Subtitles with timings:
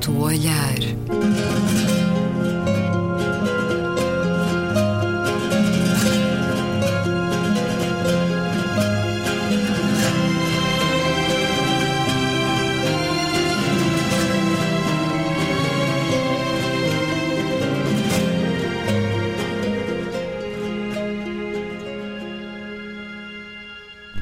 [0.00, 1.89] certo olhar.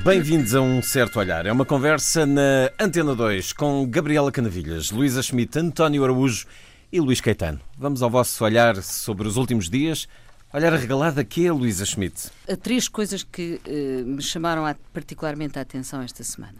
[0.09, 1.45] Bem-vindos a um certo olhar.
[1.45, 6.47] É uma conversa na Antena 2 com Gabriela Canavilhas, Luísa Schmidt, António Araújo
[6.91, 7.61] e Luís Caetano.
[7.77, 10.09] Vamos ao vosso olhar sobre os últimos dias.
[10.51, 12.31] Olhar regalado a quê, Luísa Schmidt?
[12.51, 16.57] Há três coisas que uh, me chamaram a, particularmente a atenção esta semana.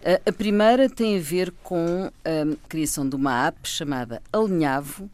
[0.00, 5.10] Uh, a primeira tem a ver com a criação de uma app chamada Alinhavo,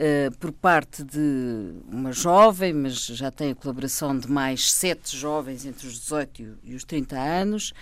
[0.00, 5.66] Uh, por parte de uma jovem, mas já tem a colaboração de mais sete jovens
[5.66, 7.74] entre os 18 e os 30 anos,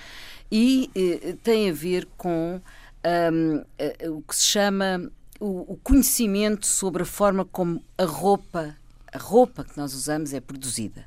[0.51, 2.61] e uh, tem a ver com
[3.05, 5.09] um, uh, o que se chama
[5.39, 8.77] o, o, conhecimento sobre a forma como a roupa,
[9.13, 11.07] a roupa que nós usamos é produzida.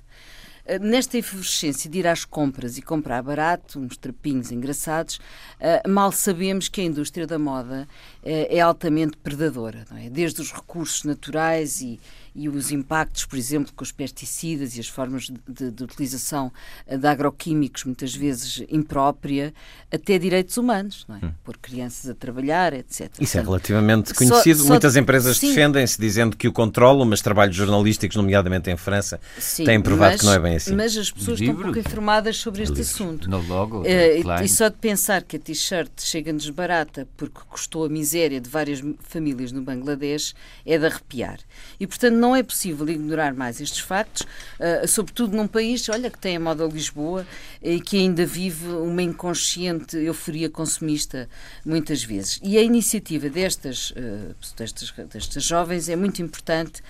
[0.72, 5.20] Eh, nesta efervescência de ir às compras e comprar barato, uns trapinhos engraçados,
[5.60, 7.86] eh, mal sabemos que a indústria da moda
[8.24, 10.10] eh, é altamente predadora, é?
[10.10, 12.00] desde os recursos naturais e,
[12.34, 16.52] e os impactos, por exemplo, com os pesticidas e as formas de, de, utilização
[16.88, 19.54] de agroquímicos, muitas vezes imprópria,
[19.92, 21.26] até direitos humanos, não é?
[21.26, 21.32] Hum.
[21.44, 23.12] Pôr crianças a trabalhar, etc.
[23.20, 24.60] Isso é relativamente conhecido.
[24.60, 29.20] Só, só Muitas empresas defendem-se dizendo que o controlam, mas trabalhos jornalísticos, nomeadamente em França,
[29.38, 30.76] sim, têm provado mas, que não é bem assim.
[30.76, 33.30] Mas as pessoas Livro, estão pouco informadas sobre este assunto.
[33.30, 37.90] No logo, uh, e só de pensar que a t-shirt chega-nos barata porque custou a
[37.90, 40.34] miséria de várias famílias no Bangladesh
[40.66, 41.40] é de arrepiar.
[41.80, 46.20] E, portanto, não é possível ignorar mais estes factos, uh, sobretudo num país, olha, que
[46.20, 47.26] tem a moda Lisboa
[47.62, 51.28] e que ainda vive uma inconsciente euforia consumista
[51.66, 52.40] muitas vezes.
[52.44, 56.82] E a iniciativa destas, uh, destas, destas jovens é muito importante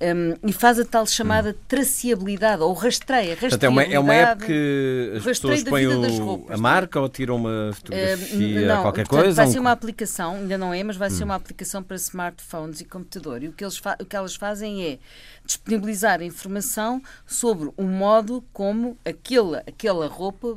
[0.00, 3.36] um, e faz a tal chamada traceabilidade, ou rastreia.
[3.36, 7.36] Portanto, é uma, é uma app que as pessoas põem o, a marca ou tiram
[7.36, 9.42] uma fotografia, uh, não, qualquer portanto, coisa?
[9.42, 11.12] Vai ser uma aplicação, ainda não é, mas vai hum.
[11.12, 13.42] ser uma aplicação para smartphones e computador.
[13.42, 14.98] E o que, eles o que elas fazem é
[15.44, 20.56] disponibilizar informação sobre o modo como aquele, aquela roupa,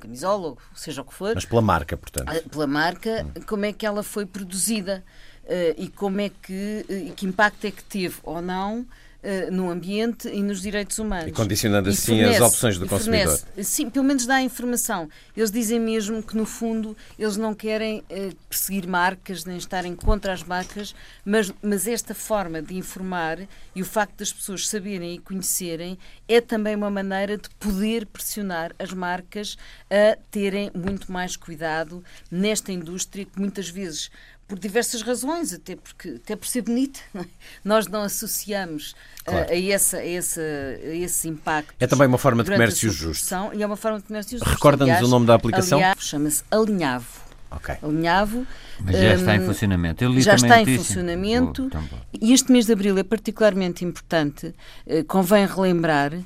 [0.00, 1.34] camisola, seja o que for.
[1.34, 2.28] Mas pela marca, portanto.
[2.28, 3.42] Ah, pela marca, hum.
[3.46, 5.04] como é que ela foi produzida.
[5.52, 9.68] Uh, e como é que, uh, que impacto é que teve ou não uh, no
[9.68, 11.28] ambiente e nos direitos humanos.
[11.28, 13.36] E condicionando e assim fornece, as opções do consumidor.
[13.36, 15.10] Fornece, sim, pelo menos dá a informação.
[15.36, 18.02] Eles dizem mesmo que, no fundo, eles não querem
[18.48, 23.40] perseguir marcas nem estarem contra as marcas, mas, mas esta forma de informar
[23.74, 28.74] e o facto das pessoas saberem e conhecerem é também uma maneira de poder pressionar
[28.78, 29.58] as marcas
[29.90, 34.10] a terem muito mais cuidado nesta indústria que muitas vezes
[34.46, 37.00] por diversas razões, até, porque, até por ser bonita.
[37.14, 37.26] Não é?
[37.64, 38.94] Nós não associamos
[39.26, 39.46] eh, claro.
[39.48, 41.74] a, a, essa, a, esse, a esse impacto.
[41.80, 43.34] É também uma forma de comércio justo.
[43.54, 44.50] E é uma forma de comércio justo.
[44.50, 45.80] Recorda-nos o nome da aplicação?
[45.98, 47.22] Chama-se Alinhavo.
[47.50, 47.76] Okay.
[47.82, 48.46] Alinhavo.
[48.80, 50.20] Mas já um, está em funcionamento.
[50.20, 51.70] já está em funcionamento.
[51.74, 54.54] Oh, e este mês de abril é particularmente importante.
[54.86, 56.24] Uh, convém relembrar Hum,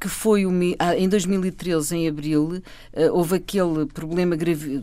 [0.00, 0.44] que foi
[0.78, 2.62] ah, em 2013, em abril,
[2.94, 4.82] ah, houve aquele problema grave,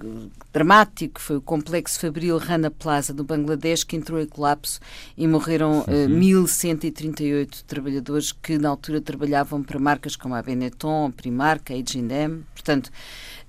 [0.54, 4.80] dramático, foi o complexo fabril Rana Plaza do Bangladesh, que entrou em colapso
[5.18, 6.20] e morreram uhum.
[6.20, 12.44] 1.138 trabalhadores que na altura trabalhavam para marcas como a Benetton, a Primark, a H&M.
[12.54, 12.90] Portanto,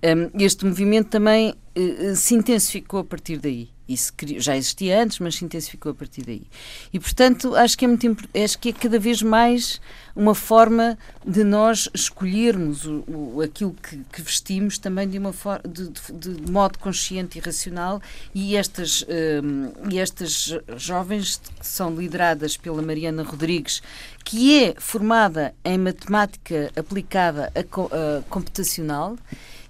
[0.03, 3.72] hum, este movimento também eh, se intensificou a partir daí.
[3.89, 6.47] Isso já existia antes, mas se intensificou a partir daí.
[6.93, 9.81] E, portanto, acho que é muito acho que é cada vez mais
[10.15, 15.63] uma forma de nós escolhermos o, o aquilo que, que, vestimos também de uma forma
[15.67, 18.01] de, de, de, modo consciente e racional
[18.35, 19.05] e estas
[19.43, 23.83] um, e estas jovens são lideradas pela Mariana Rodrigues
[24.25, 29.17] que é formada em matemática aplicada a, a computacional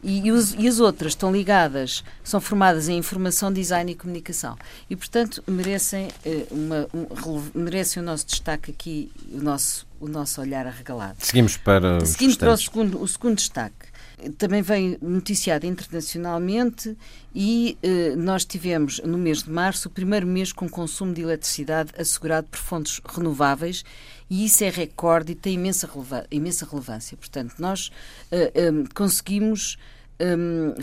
[0.03, 4.57] e, e, os, e, as outras estão ligadas, são formadas em informação, design e comunicação.
[4.91, 10.41] E, portanto, merecem, eh, uma, um, merecem o nosso destaque aqui, o nosso, o nosso
[10.41, 11.17] olhar arregalado.
[11.19, 13.93] Seguimos para, Seguindo para o segundo, o segundo destaque
[14.39, 16.97] também vem noticiado internacionalmente
[17.35, 21.91] e eh, nós tivemos no mês de março o primeiro mês com consumo de eletricidade
[21.99, 23.85] assegurado por fontes renováveis
[24.31, 27.17] e isso é recorde e tem imensa, releva imensa relevância.
[27.17, 27.91] Portanto, nós
[28.31, 28.53] eh,
[28.95, 29.77] conseguimos
[30.21, 30.75] um,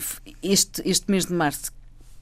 [0.42, 1.72] este, este mês de março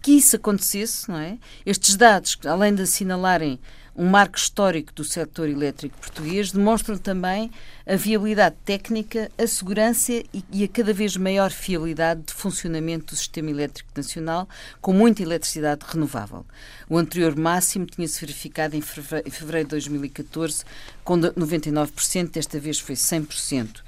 [0.01, 1.39] que isso acontecesse, não é?
[1.67, 3.59] Estes dados, além de assinalarem
[3.99, 7.51] um marco histórico do setor elétrico português, demonstram também
[7.85, 10.23] a viabilidade técnica, a segurança
[10.53, 14.49] e a cada vez maior fiabilidade de funcionamento do sistema elétrico nacional,
[14.81, 16.47] com muita eletricidade renovável.
[16.89, 20.65] O anterior máximo tinha-se verificado em fevereiro de 2014,
[21.03, 23.83] com 99%, desta vez foi 100%.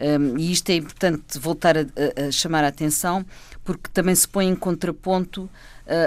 [0.00, 3.24] Um, e isto é importante voltar a, a, a, chamar a atenção,
[3.64, 5.50] porque também se põe em contraponto uh,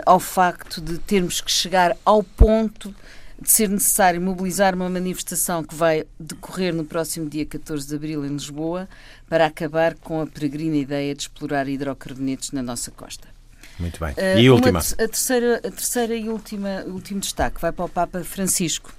[0.06, 2.94] ao facto de termos que chegar ao ponto
[3.42, 8.26] de ser necessário mobilizar uma manifestação que vai decorrer no próximo dia 14 de abril
[8.26, 8.88] em Lisboa
[9.30, 13.28] para acabar com a peregrina ideia de explorar hidrocarbonetos na nossa costa.
[13.78, 14.14] Muito bem.
[14.14, 14.80] Uh, e a última?
[14.80, 18.94] a terceira, a terceira e última, último destaque vai para o Papa Francisco.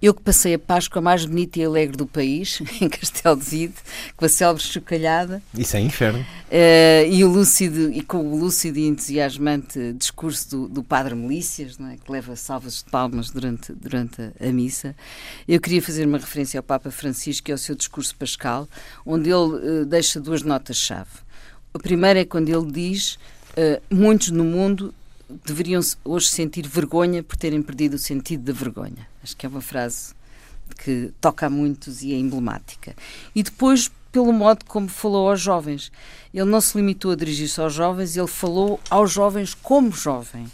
[0.00, 3.74] Eu que passei a Páscoa mais bonita e alegre do país, em Castelo de Vide,
[4.14, 5.42] com a célebre chocalhada.
[5.56, 6.20] Isso é inferno.
[6.20, 11.78] Uh, e, o lúcido, e com o lúcido e entusiasmante discurso do, do Padre Melícias,
[11.80, 11.96] é?
[11.96, 14.94] que leva salvas de palmas durante, durante a, a, missa.
[15.48, 18.68] Eu queria fazer uma referência ao Papa Francisco e ao seu discurso pascal,
[19.04, 21.08] onde ele uh, deixa duas notas-chave.
[21.72, 23.14] A primeira é quando ele diz:
[23.56, 24.94] uh, Muitos no mundo
[25.44, 29.08] deveriam hoje sentir vergonha por terem perdido o sentido da vergonha.
[29.26, 30.14] Acho que é uma frase
[30.78, 32.94] que toca a muitos e é emblemática.
[33.34, 35.90] E depois, pelo modo como falou aos jovens.
[36.32, 40.46] Ele não se limitou a dirigir-se aos jovens, ele falou aos jovens como jovem.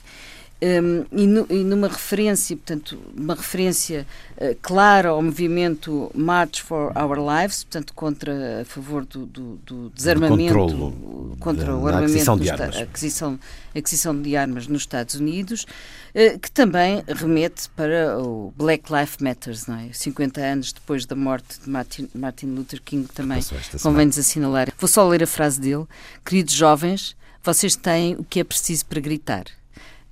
[0.62, 4.06] Um, e, no, e, numa referência, portanto, uma referência
[4.36, 9.90] uh, clara ao movimento March for Our Lives, portanto, contra, a favor do, do, do
[9.90, 12.76] desarmamento, do contra da, o armamento, aquisição de, armas.
[12.76, 13.40] Aquisição,
[13.76, 15.64] aquisição de armas nos Estados Unidos,
[16.14, 19.88] uh, que também remete para o Black Lives Matters, não é?
[19.92, 23.42] 50 anos depois da morte de Martin, Martin Luther King, também
[23.82, 24.68] convém-nos assinalar.
[24.78, 25.86] Vou só ler a frase dele.
[26.24, 29.46] Queridos jovens, vocês têm o que é preciso para gritar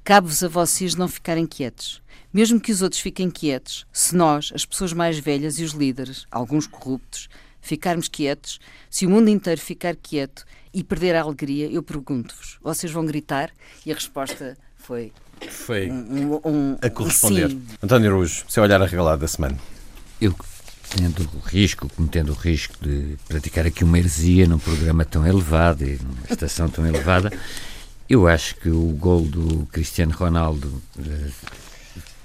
[0.05, 2.03] Cabe-vos a vocês não ficarem quietos.
[2.33, 6.27] Mesmo que os outros fiquem quietos, se nós, as pessoas mais velhas e os líderes,
[6.31, 7.29] alguns corruptos,
[7.61, 12.93] ficarmos quietos, se o mundo inteiro ficar quieto e perder a alegria, eu pergunto-vos: vocês
[12.93, 13.51] vão gritar?
[13.85, 15.13] E a resposta foi.
[15.49, 17.51] Foi um, um, a corresponder.
[17.51, 17.63] Sim.
[17.83, 19.59] António Araújo, seu olhar arregalado da semana.
[20.21, 20.35] Eu,
[20.95, 25.85] tendo o risco, cometendo o risco de praticar aqui uma heresia num programa tão elevado
[25.85, 27.33] e numa estação tão elevada.
[28.11, 31.31] Eu acho que o gol do Cristiano Ronaldo, eh,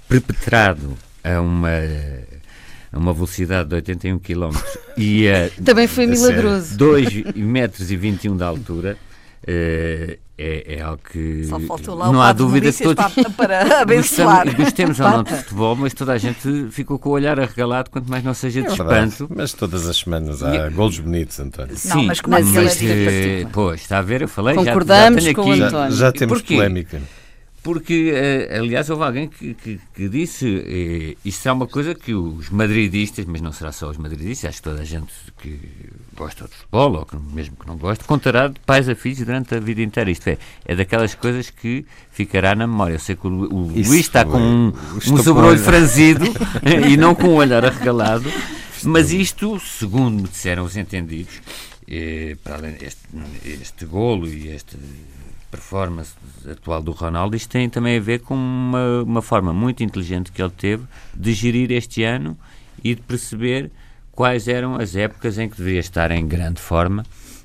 [0.08, 1.70] perpetrado a uma
[2.92, 4.56] a uma velocidade de 81 km
[4.96, 6.76] e a também foi milagroso.
[6.76, 8.98] 2 metros e 21 de altura
[9.42, 13.80] uh, é, é algo que Só faltou lá não há dúvida que todos para, para
[13.82, 14.44] abençoar.
[14.44, 17.90] Gostamos, gostemos ou não de futebol, mas toda a gente ficou com o olhar arregalado,
[17.90, 19.28] quanto mais não seja de é espanto.
[19.34, 20.70] Mas todas as semanas há e...
[20.70, 21.76] golos bonitos, António.
[21.76, 25.24] Sim, não, mas como é que mas, é Pois, está a ver, eu falei, Concordamos
[25.24, 25.96] já, já com aqui, o António.
[25.96, 27.00] Já, já temos polémica.
[27.66, 32.14] Porque, eh, aliás, houve alguém que, que, que disse eh, isto é uma coisa que
[32.14, 35.58] os madridistas, mas não será só os madridistas, acho que toda a gente que
[36.16, 39.56] gosta de futebol, ou que, mesmo que não goste, contará de pais a filhos durante
[39.56, 40.08] a vida inteira.
[40.08, 42.94] Isto é, é daquelas coisas que ficará na memória.
[42.94, 46.24] Eu sei que o, o Luís está com um, um sobrolho franzido
[46.88, 48.30] e não com um olhar arregalado,
[48.84, 51.40] mas isto, segundo me disseram os entendidos,
[51.88, 53.00] eh, para além deste
[53.44, 54.76] este golo e este
[55.56, 56.14] performance
[56.48, 60.40] atual do Ronaldo, isto tem também a ver com uma, uma forma muito inteligente que
[60.40, 60.84] ele teve
[61.14, 62.38] de gerir este ano
[62.84, 63.70] e de perceber
[64.12, 67.04] quais eram as épocas em que deveria estar em grande forma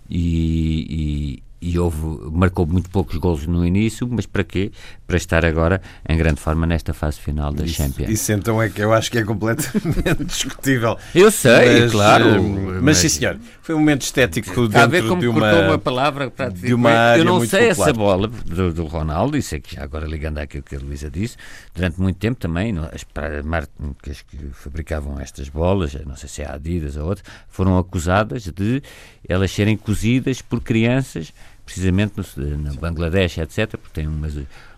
[0.09, 1.43] e, e
[1.77, 1.97] houve,
[2.31, 4.71] marcou muito poucos golos no início, mas para quê?
[5.05, 8.09] Para estar agora em grande forma nesta fase final da isso, Champions.
[8.09, 10.97] Isso então é que eu acho que é completamente discutível.
[11.13, 12.43] Eu sei, mas, claro.
[12.43, 15.53] Mas, mas sim, senhor, foi um momento estético Está dentro a ver como de uma,
[15.59, 17.87] uma palavra para de uma área Eu não sei popular.
[17.89, 21.09] essa bola do, do Ronaldo, e sei que já agora ligando àquilo que a Luísa
[21.11, 21.37] disse,
[21.75, 23.05] durante muito tempo também, as
[23.43, 28.43] marcas que fabricavam estas bolas, não sei se é a Adidas ou outra, foram acusadas
[28.43, 28.81] de
[29.27, 31.33] elas serem cozidas por crianças
[31.65, 34.35] precisamente no, na Bangladesh, etc., porque tem umas,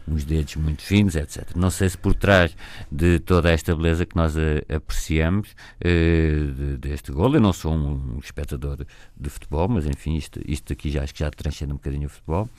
[0.08, 1.50] uns dedos muito finos, etc.
[1.56, 2.56] Não sei se por trás
[2.92, 7.74] de toda esta beleza que nós a, apreciamos uh, de, deste gol, eu não sou
[7.74, 8.86] um, um, espectador
[9.16, 12.10] de futebol, mas enfim, isto, isto aqui já acho que já transcende um bocadinho o
[12.10, 12.50] futebol.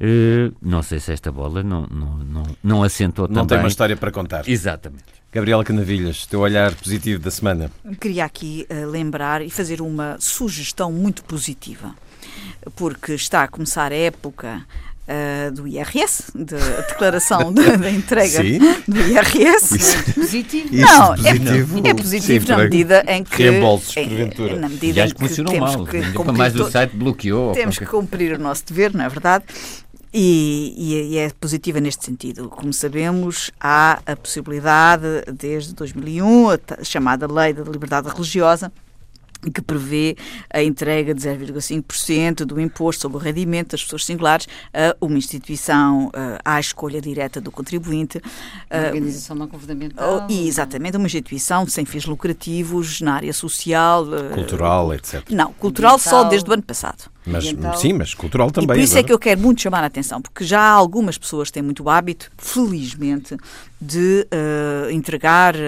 [0.00, 3.42] Uh, não sei se esta bola não, não, não, não assentou não também.
[3.42, 4.48] Não tem uma história para contar.
[4.48, 5.20] Exatamente.
[5.32, 7.70] Gabriela Canavilhas, teu olhar positivo da semana.
[8.00, 11.94] Queria aqui uh, lembrar e fazer uma sugestão muito positiva
[12.76, 14.64] porque está a começar a época
[15.10, 16.54] Uh, do IRS, de
[16.88, 18.60] declaração da de, de entrega Sim.
[18.86, 19.76] do IRS.
[19.76, 20.68] Isso, é positivo?
[20.70, 23.42] Não, isso positivo, é, é positivo Sim, na medida em que.
[23.42, 24.56] Reembolsos, é, porventura.
[24.56, 25.84] Na medida e em que funcionou temos mal.
[25.84, 27.50] que cumprir mais do site bloqueou.
[27.50, 29.44] Temos que cumprir o nosso dever, não é verdade?
[30.12, 30.74] E,
[31.12, 32.48] e, é positiva neste sentido.
[32.48, 38.72] Como sabemos, há a possibilidade, desde 2001, a chamada Lei da Liberdade Religiosa,
[39.52, 40.16] que prevê
[40.52, 46.10] a entrega de 0,5% do imposto sobre o rendimento das pessoas singulares a uma instituição
[46.44, 48.20] à escolha direta do contribuinte.
[48.70, 50.26] Uma organização não governamental.
[50.28, 54.06] E, exatamente, uma instituição sem fins lucrativos na área social.
[54.34, 55.22] Cultural, etc.
[55.30, 57.10] Não, cultural só desde o ano passado.
[57.26, 57.44] Mas,
[57.78, 58.76] sim, mas cultural também.
[58.76, 61.18] E por isso é, é que eu quero muito chamar a atenção, porque já algumas
[61.18, 63.36] pessoas têm muito hábito, felizmente,
[63.80, 65.58] de uh, entregar uh,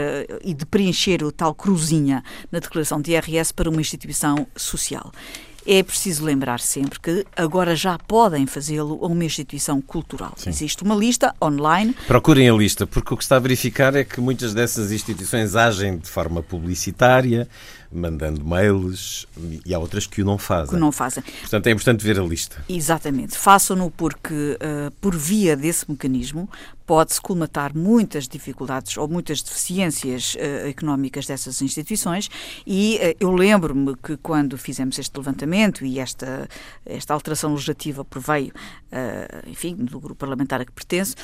[0.43, 5.13] e de preencher o tal cruzinha na declaração de IRS para uma instituição social.
[5.65, 10.33] É preciso lembrar sempre que agora já podem fazê-lo a uma instituição cultural.
[10.37, 10.51] Sim.
[10.51, 11.95] Existe uma lista online.
[12.09, 15.99] Procurem a lista, porque o que está a verificar é que muitas dessas instituições agem
[15.99, 17.49] de forma publicitária,
[17.93, 19.27] mandando mails
[19.65, 20.75] e há outras que o não fazem.
[20.75, 21.23] Que não fazem.
[21.41, 22.65] Portanto, é importante ver a lista.
[22.69, 23.37] Exatamente.
[23.37, 26.49] Façam-no porque, uh, por via desse mecanismo,
[26.87, 32.29] pode-se colmatar muitas dificuldades ou muitas deficiências uh, económicas dessas instituições
[32.67, 36.49] e uh, eu lembro-me que quando fizemos este levantamento e esta,
[36.85, 38.53] esta alteração legislativa proveio,
[39.47, 41.15] enfim, do grupo parlamentar a que pertence,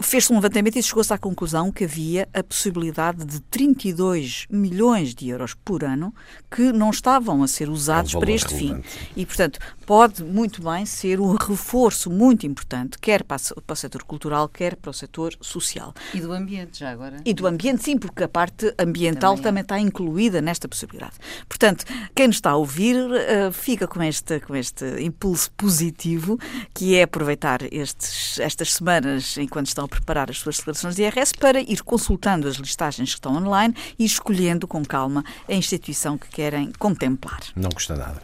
[0.00, 5.28] fez-se um levantamento e chegou-se à conclusão que havia a possibilidade de 32 milhões de
[5.28, 6.14] euros por ano
[6.50, 8.88] que não estavam a ser usados é um para este relevante.
[8.88, 9.10] fim.
[9.16, 14.02] E, portanto, pode muito bem ser um reforço muito importante, quer para, para o setor
[14.04, 15.94] cultural, quer para o setor social.
[16.14, 17.16] E do ambiente, já agora?
[17.24, 21.14] E do ambiente, sim, porque a parte ambiental também, também está incluída nesta possibilidade.
[21.48, 26.38] Portanto, quem nos está a ouvir uh, fica com este, com este impulso positivo,
[26.72, 31.60] que é aproveitar estes, estas semanas enquanto estão preparar as suas declarações de IRS para
[31.60, 36.72] ir consultando as listagens que estão online e escolhendo com calma a instituição que querem
[36.78, 37.40] contemplar.
[37.54, 38.22] Não custa nada.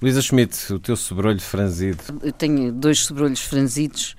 [0.00, 2.02] Luísa Schmidt, o teu sobrolho franzido.
[2.22, 4.16] Eu tenho dois sobrolhos franzidos.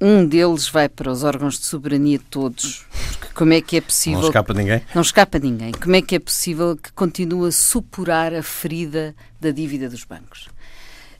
[0.00, 2.86] Um deles vai para os órgãos de soberania todos.
[3.18, 4.20] Porque como é que é possível.
[4.20, 4.82] Não escapa ninguém?
[4.94, 5.72] Não escapa ninguém.
[5.72, 10.46] Como é que é possível que continue a supurar a ferida da dívida dos bancos?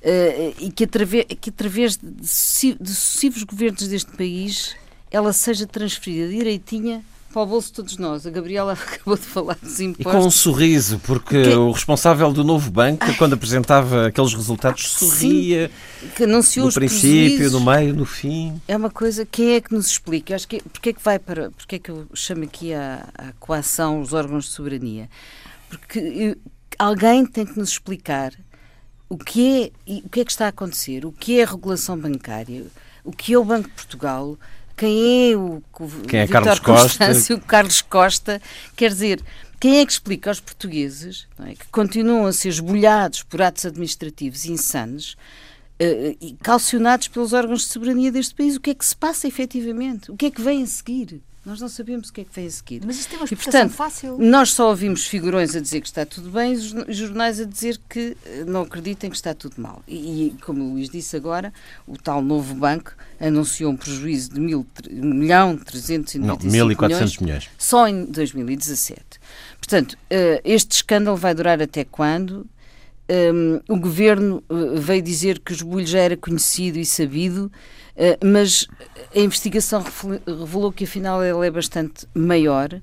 [0.00, 4.76] Uh, e que através, que através de, de sucessivos governos deste país
[5.10, 8.26] ela seja transferida direitinha para o bolso de todos nós.
[8.26, 10.12] A Gabriela acabou de falar dos impostos.
[10.12, 11.50] E com um sorriso, porque que...
[11.50, 13.14] o responsável do novo banco, Ai.
[13.14, 15.70] quando apresentava aqueles resultados, sorria.
[16.00, 18.60] Sim, que anunciou no princípio, no meio, no fim.
[18.66, 20.34] É uma coisa, quem é que nos explica?
[20.34, 21.50] Acho que, porque é que vai para.
[21.50, 25.08] Porque é que eu chamo aqui a, a coação os órgãos de soberania?
[25.68, 26.36] Porque eu,
[26.78, 28.32] alguém tem que nos explicar
[29.08, 31.98] o que é, o que é que está a acontecer, o que é a regulação
[31.98, 32.66] bancária,
[33.04, 34.38] o que é o Banco de Portugal
[34.78, 37.10] quem é o, o quem é Carlos Costa?
[37.34, 38.40] o Carlos Costa,
[38.76, 39.20] quer dizer,
[39.60, 44.46] quem é que explica aos portugueses é, que continuam a ser esbulhados por atos administrativos
[44.46, 45.14] insanos
[45.82, 49.26] uh, e calcionados pelos órgãos de soberania deste país o que é que se passa
[49.26, 50.12] efetivamente?
[50.12, 51.20] O que é que vem a seguir?
[51.46, 52.82] Nós não sabemos o que é que vem a seguir.
[52.84, 54.18] Mas isto tem uma explicação e, portanto, fácil.
[54.18, 58.16] Nós só ouvimos figurões a dizer que está tudo bem e jornais a dizer que
[58.26, 59.82] eh, não acreditem que está tudo mal.
[59.86, 61.52] E, e como o Luís disse agora,
[61.86, 68.04] o tal novo banco anunciou um prejuízo de 1 milhão 395 milhões, milhões só em
[68.04, 69.02] 2017.
[69.58, 72.46] Portanto, uh, este escândalo vai durar até quando?
[73.10, 77.50] Um, o governo uh, veio dizer que o esbulho já era conhecido e sabido,
[78.24, 78.66] mas
[79.14, 79.84] a investigação
[80.26, 82.80] revelou que afinal ele é bastante maior.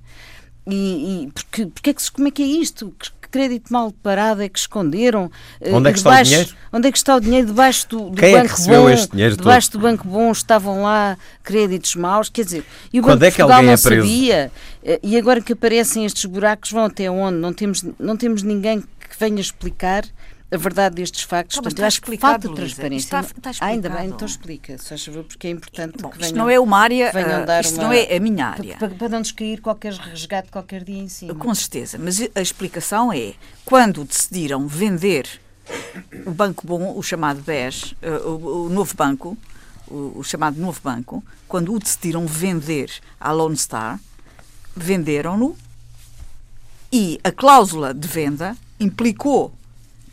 [0.67, 2.93] E, e porque, porque é que, como é que é isto?
[3.21, 5.25] Que crédito mal parado é que esconderam?
[5.61, 6.55] Uh, onde é que debaixo, está o dinheiro?
[6.73, 7.47] Onde é que está o dinheiro?
[7.47, 9.81] Debaixo do, do Quem banco é que recebeu bom, este dinheiro debaixo todo?
[9.81, 13.37] do banco bom estavam lá créditos maus, quer dizer, e o Quando Banco é que
[13.37, 14.07] Portugal alguém não é preso?
[14.07, 14.51] sabia.
[15.03, 17.37] E agora que aparecem estes buracos, vão até onde?
[17.37, 20.03] Não temos, não temos ninguém que venha explicar
[20.55, 21.57] a verdade destes factos.
[21.57, 23.05] Portanto, eu acho que falta transparência.
[23.05, 26.27] Está, está ah, ainda bem, então explica, só favor, porque é importante Bom, que venham,
[26.27, 28.77] Isto não é uma área, uh, isto uma, não é a minha área.
[28.77, 31.35] Para, para, não nos cair qualquer resgate qualquer dia em cima.
[31.35, 33.33] Com certeza, mas a explicação é
[33.63, 35.27] quando decidiram vender
[36.25, 39.37] o Banco Bom, o chamado BES, uh, o, o, novo banco,
[39.87, 43.99] o, o, chamado novo banco, quando o decidiram vender à Lone Star,
[44.75, 45.55] venderam-no
[46.91, 49.53] e a cláusula de venda implicou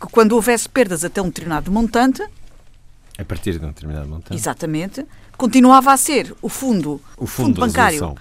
[0.03, 2.23] que quando houvesse perdas até um determinado montante.
[3.17, 4.35] A partir de um determinado montante.
[4.35, 5.07] Exatamente.
[5.37, 8.15] Continuava a ser o fundo, o fundo, fundo bancário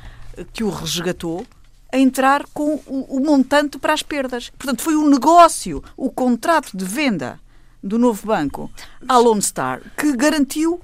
[0.53, 1.45] que o resgatou
[1.91, 4.49] a entrar com o, o, montante para as perdas.
[4.57, 7.39] Portanto, foi um negócio, o contrato de venda
[7.83, 8.71] do novo banco
[9.07, 10.79] à Lone Star que garantiu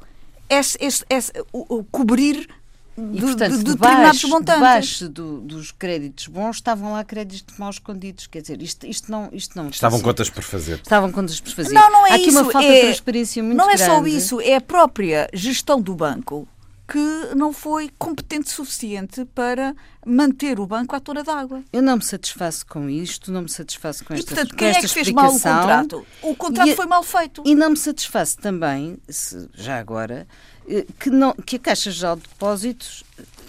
[0.50, 2.50] esse, esse, esse, o, o, cobrir
[2.98, 4.56] de, portanto, de, de determinados debaixo, montantes.
[4.56, 8.26] Debaixo do, dos créditos bons estavam lá créditos mal escondidos.
[8.28, 9.30] Quer dizer, isto, isto não.
[9.32, 10.76] Isto não Estavam contas por fazer.
[10.78, 11.74] Estavam contas por fazer.
[11.74, 12.40] Não, não é Há aqui isso.
[12.42, 13.92] uma falta é, de transparência muito Não é grande.
[13.92, 16.48] só isso, é a própria gestão do banco
[16.90, 19.76] que não foi competente suficiente para
[20.06, 21.62] manter o banco à tona d'água.
[21.74, 24.70] Eu não me satisfaço com isto, não me satisfaço com E, esta portanto, com quem
[24.70, 26.06] é que fez mal o contrato?
[26.22, 27.44] O contrato E- foi mal feito.
[27.46, 30.26] E não me satisfaço também, se- já agora,
[31.00, 33.04] que, não, que a Caixa Geral de Depósitos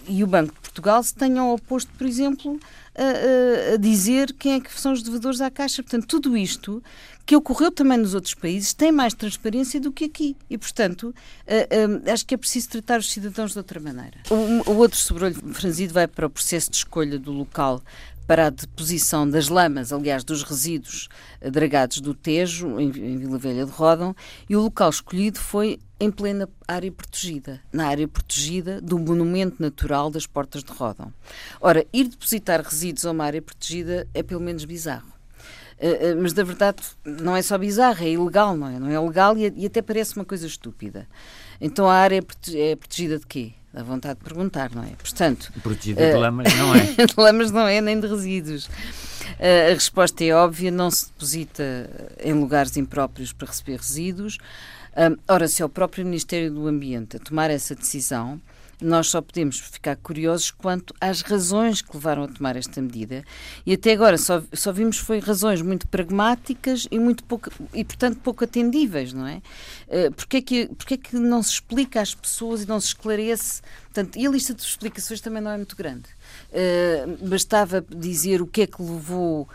[0.06, 2.58] e o Banco de Portugal se tenham oposto, por exemplo,
[2.94, 5.82] a, a- a dizer quem é que são os devedores à Caixa.
[5.82, 6.82] Portanto, tudo isto
[7.26, 10.34] que ocorreu também nos outros países tem mais transparência do que aqui.
[10.48, 11.14] E, portanto,
[11.46, 14.16] eh, eh, acho que é preciso tratar os cidadãos de outra maneira.
[14.30, 17.82] O, o outro sobrolho franzido vai para o processo de escolha do local
[18.26, 21.08] para a deposição das lamas, aliás, dos resíduos
[21.40, 24.16] eh, dragados do Tejo, em Vila Velha de Rodão,
[24.48, 30.10] e o local escolhido foi em plena área protegida, na área protegida do Monumento Natural
[30.10, 31.12] das Portas de Rodão.
[31.60, 35.12] Ora, ir depositar resíduos a uma área protegida é pelo menos bizarro.
[35.80, 38.78] Uh, uh, mas da verdade não é só bizarro, é ilegal, não é?
[38.78, 41.06] Não é legal e, e até parece uma coisa estúpida.
[41.60, 43.52] Então a área é, prote- protegida de quê?
[43.72, 44.90] Dá vontade de perguntar, não é?
[44.98, 47.06] Portanto, Protegida de lamas, não é?
[47.06, 48.66] de lamas não é nem de resíduos.
[48.66, 51.90] Uh, a resposta é óbvia, não se deposita
[52.20, 54.38] em lugares impróprios para receber resíduos.
[55.28, 58.40] Ora, se é o próprio Ministério do Ambiente a tomar essa decisão,
[58.80, 63.24] nós só podemos ficar curiosos quanto às razões que levaram a tomar esta medida.
[63.66, 68.18] E até agora só, só vimos foi razões muito pragmáticas e muito pouco e portanto
[68.22, 69.42] pouco atendíveis, não é?
[69.88, 72.88] Uh, porque é que porque é que não se explica às pessoas e não se
[72.88, 73.62] esclarece?
[73.84, 76.08] Portanto, e a lista de explicações também não é muito grande.
[76.50, 79.48] Uh, bastava dizer o que é que levou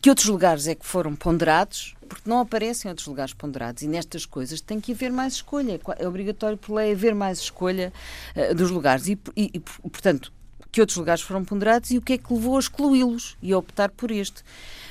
[0.00, 3.82] que outros lugares é que foram ponderados, porque não aparecem outros lugares ponderados.
[3.82, 5.78] E nestas coisas tem que haver mais escolha.
[5.98, 7.92] É obrigatório por lei haver mais escolha
[8.34, 9.06] uh, dos lugares.
[9.06, 10.32] E, e, e, portanto,
[10.70, 13.58] que outros lugares foram ponderados e o que é que levou a excluí-los e a
[13.58, 14.42] optar por este.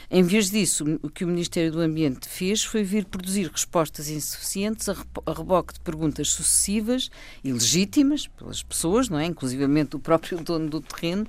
[0.09, 4.87] Em vez disso, o que o Ministério do Ambiente fez foi vir produzir respostas insuficientes
[4.87, 4.95] a
[5.33, 7.11] reboque de perguntas sucessivas
[7.43, 9.25] e legítimas pelas pessoas, não é?
[9.25, 11.27] Inclusivamente o próprio dono do terreno,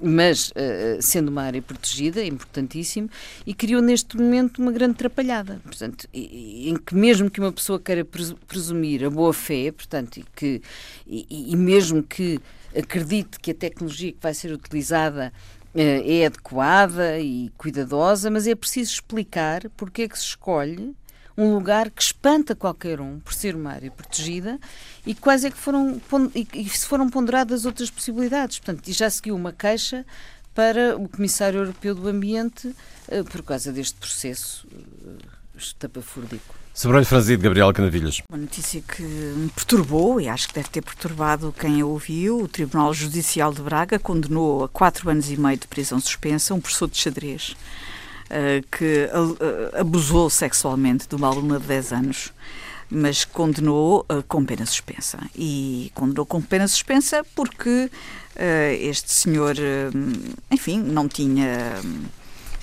[0.00, 3.08] mas uh, sendo uma área protegida, importantíssimo,
[3.46, 5.60] e criou neste momento uma grande atrapalhada.
[5.62, 8.04] Portanto, em que mesmo que uma pessoa queira
[8.46, 10.62] presumir a boa fé, portanto, e, que,
[11.06, 12.40] e, e mesmo que
[12.76, 15.32] acredite que a tecnologia que vai ser utilizada
[15.74, 20.94] uh, é adequada e cuidadosa, mas é preciso explicar porque é que se escolhe
[21.36, 24.58] um lugar que espanta qualquer um por ser uma área protegida
[25.06, 26.00] e quais é que foram
[26.34, 28.58] e, e se foram ponderadas outras possibilidades.
[28.58, 30.04] Portanto, e já seguiu uma queixa
[30.54, 35.18] para o Comissário Europeu do Ambiente uh, por causa deste processo uh,
[35.56, 36.54] estapafúrdico.
[36.72, 38.20] Sobrolho Franzido, Gabriel Canavilhas.
[38.28, 42.42] Uma notícia que me perturbou e acho que deve ter perturbado quem a ouviu.
[42.42, 46.60] O Tribunal Judicial de Braga condenou a quatro anos e meio de prisão suspensa um
[46.60, 47.56] professor de xadrez
[48.70, 52.32] que uh, abusou sexualmente de uma aluna de 10 anos,
[52.90, 55.18] mas condenou uh, com pena suspensa.
[55.36, 57.90] E condenou com pena suspensa porque
[58.80, 59.54] este senhor,
[60.50, 61.80] enfim, não tinha,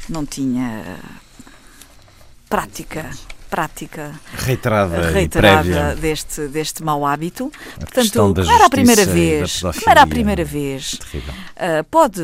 [0.09, 0.99] não tinha
[2.49, 3.09] prática
[3.51, 7.51] prática reiterada, reiterada deste, deste mau hábito.
[7.75, 12.21] A Portanto, como era a primeira vez, como era a primeira vez, uh, pode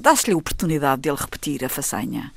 [0.00, 2.32] dar-se-lhe a oportunidade dele repetir a façanha.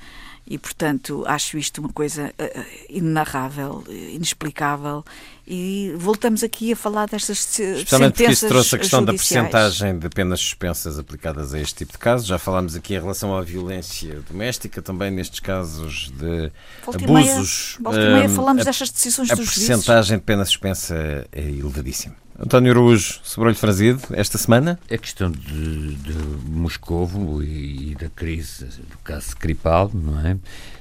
[0.50, 5.04] E, portanto, acho isto uma coisa uh, inenarrável, inexplicável.
[5.46, 9.46] E voltamos aqui a falar destas Especialmente porque isso trouxe a questão judiciais.
[9.46, 12.28] da percentagem de penas suspensas aplicadas a este tipo de casos.
[12.28, 16.52] Já falámos aqui em relação à violência doméstica, também nestes casos de
[16.84, 17.78] volta abusos.
[17.80, 19.66] Meia, e meia falamos a, destas decisões a dos juízes.
[19.66, 20.96] A percentagem de pena suspensa
[21.32, 22.16] é elevadíssima.
[22.40, 24.80] António Araújo, sobrolho franzido, esta semana?
[24.92, 26.14] A questão de, de
[26.48, 30.38] Moscovo e, e, da crise do caso Skripal, não é?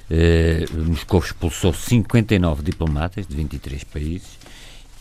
[0.07, 4.37] Eh, Moscovo expulsou 59 diplomatas de 23 países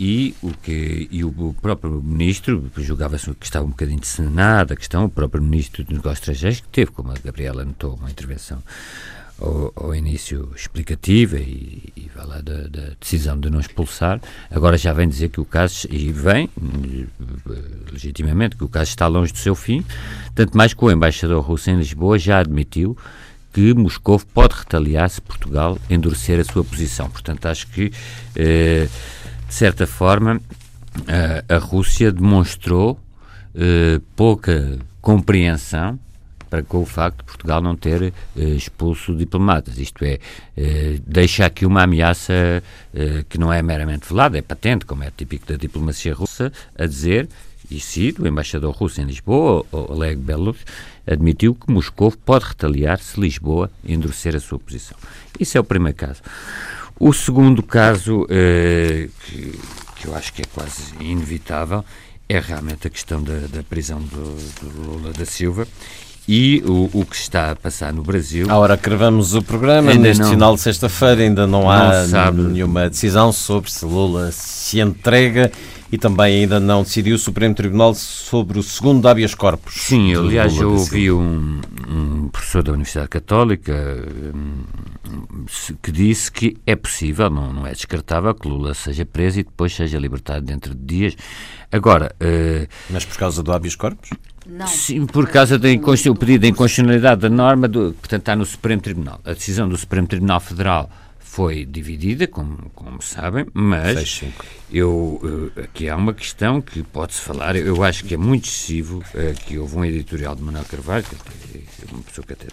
[0.00, 5.04] e o que e o próprio ministro julgava-se que estava um bocadinho disseminada a questão,
[5.04, 8.62] o próprio ministro de Negócios Estrangeiros, que teve, como a Gabriela notou, uma intervenção
[9.40, 14.20] ao, ao início explicativa e, e vai lá da, da, decisão de não expulsar,
[14.50, 16.48] agora já vem dizer que o caso, e vem
[17.92, 19.84] legitimamente, que o caso está longe do seu fim,
[20.34, 22.96] tanto mais que o embaixador russo em Lisboa já admitiu
[23.52, 27.08] que Moscou pode retaliar se Portugal endurecer a sua posição.
[27.08, 27.90] Portanto, acho que,
[28.34, 28.86] eh,
[29.48, 30.42] de certa forma,
[31.48, 33.00] a, a Rússia demonstrou
[33.54, 35.98] eh, pouca compreensão
[36.56, 39.78] para com o facto de Portugal não ter uh, expulso diplomatas.
[39.78, 40.14] Isto é,
[40.56, 42.62] uh, deixa aqui uma ameaça
[43.28, 47.28] que não é meramente velada, é patente, como é típico da diplomacia russa, a dizer,
[47.70, 50.56] e cito, o embaixador russo em Lisboa, Oleg Belov,
[51.06, 54.96] admitiu que Moscou pode retaliar se Lisboa endurecer a sua posição.
[55.38, 56.22] Isso é o primeiro caso.
[56.98, 59.60] O segundo caso, que,
[59.96, 61.84] que eu acho que é quase inevitável,
[62.28, 65.66] é realmente a questão da, da prisão do, do, Lula da Silva
[66.28, 68.46] e o, o, que está a passar no Brasil.
[68.50, 71.70] A hora que gravamos o programa, ainda neste não, final de sexta-feira, ainda não, não
[71.70, 72.42] há sabe.
[72.42, 75.52] nenhuma decisão sobre se Lula se entrega
[75.90, 79.74] e também ainda não decidiu o Supremo Tribunal sobre o segundo habeas corpus.
[79.74, 83.72] Sim, aliás, eu ouvi um, um, professor da Universidade Católica
[84.34, 84.64] um,
[85.82, 89.74] que disse que é possível, não, não é descartável, que Lula seja preso e depois
[89.74, 91.16] seja libertado dentro de dias.
[91.70, 92.14] Agora.
[92.20, 94.10] Uh, Mas por causa do habeas corpus?
[94.46, 94.66] Não.
[94.66, 99.20] Sim, por causa do pedido de inconstitucionalidade da norma, do, portanto, está no Supremo Tribunal.
[99.24, 100.88] A decisão do Supremo Tribunal Federal
[101.36, 104.32] foi dividida, como, como sabem, mas 6,
[104.72, 109.04] eu, uh, aqui há uma questão que pode-se falar, eu acho que é muito excessivo,
[109.14, 112.46] uh, que houve um editorial de Manuel Carvalho, que é uma pessoa que até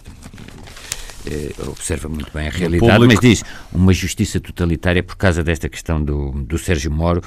[1.26, 3.42] eh, observa muito bem a realidade, mas diz
[3.72, 7.22] uma justiça totalitária por causa desta questão do, do Sérgio Moro,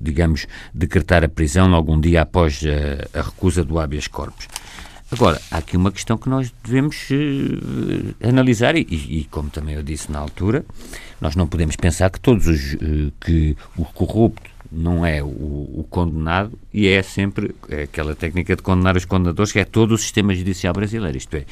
[0.00, 4.48] digamos, decretar a prisão algum dia após a, a recusa do habeas corpus.
[5.12, 9.82] Agora, há aqui uma questão que nós devemos uh, analisar e, e, como também eu
[9.82, 10.64] disse na altura,
[11.20, 15.86] nós não podemos pensar que todos os uh, que o corrupto não é o, o,
[15.90, 19.98] condenado e é sempre é aquela técnica de condenar os condenadores que é todo o
[19.98, 21.16] sistema judicial brasileiro.
[21.18, 21.44] Isto é,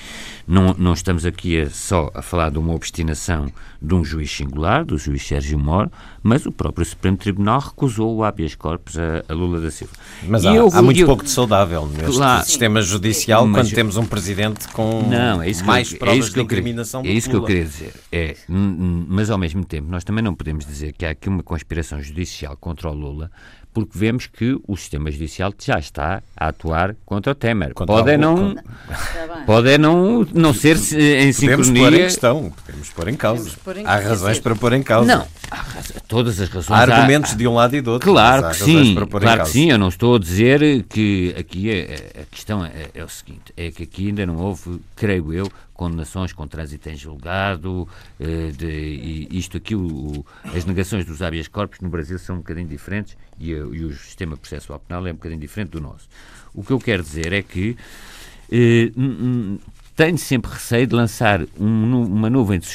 [0.46, 4.84] não, não estamos aqui a, só a falar de uma obstinação de um juiz singular,
[4.84, 5.90] do juiz Sérgio Moro,
[6.22, 9.92] mas o próprio Supremo Tribunal recusou o habeas corpus a, a Lula da Silva.
[10.26, 13.74] Mas há, eu, há, muito eu, pouco de saudável neste claro, sistema judicial mas, quando
[13.74, 17.36] temos um presidente com não, é mais eu, provas é de incriminação É isso que
[17.36, 17.94] eu queria dizer.
[18.10, 22.02] É, mas ao mesmo tempo nós também não podemos dizer que há aqui uma conspiração
[22.02, 23.30] judicial contra o Lula
[23.86, 27.74] porque vemos que o sistema judicial já está a atuar contra o Temer.
[27.74, 28.18] Contra pode o...
[28.18, 28.56] não,
[29.46, 31.56] pode não, não ser em sincronia.
[31.56, 33.50] Podemos pôr em questão, podemos pôr em causa.
[33.64, 35.16] Pôr em há razões para pôr em causa.
[35.16, 35.64] Não, há
[36.06, 36.78] todas as razões.
[36.78, 38.10] Há argumentos há, de um lado e do outro.
[38.10, 39.70] Claro que sim, claro que sim.
[39.70, 43.70] Eu não estou a dizer que aqui a, a questão é, é o seguinte, é
[43.70, 47.86] que aqui ainda não houve, creio eu, condenações com trânsito em julgado,
[48.18, 52.38] eh, de, e isto aqui, o, as negações dos habeas corpus no Brasil são um
[52.38, 56.08] bocadinho diferentes e, e, o sistema processual penal é um bocadinho diferente do nosso.
[56.54, 57.76] O que eu quero dizer é que
[58.50, 58.90] eh,
[59.94, 62.66] tenho sempre receio de lançar um, uma nuvem de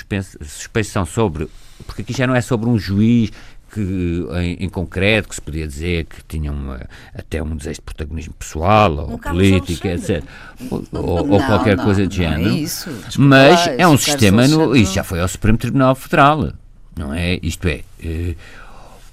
[0.46, 1.48] suspeição sobre,
[1.86, 3.32] porque aqui já não é sobre um juiz
[3.74, 6.78] que, em, em, concreto, que se podia dizer que tinham
[7.14, 10.24] até um desejo de protagonismo pessoal ou político, etc.
[10.70, 12.50] Ou, ou, não, qualquer não, coisa de género.
[12.50, 12.90] É isso.
[13.18, 16.54] Mas é um sistema, no, isso já foi ao Supremo Tribunal Federal,
[16.96, 17.40] não é?
[17.42, 18.36] Isto é, eh,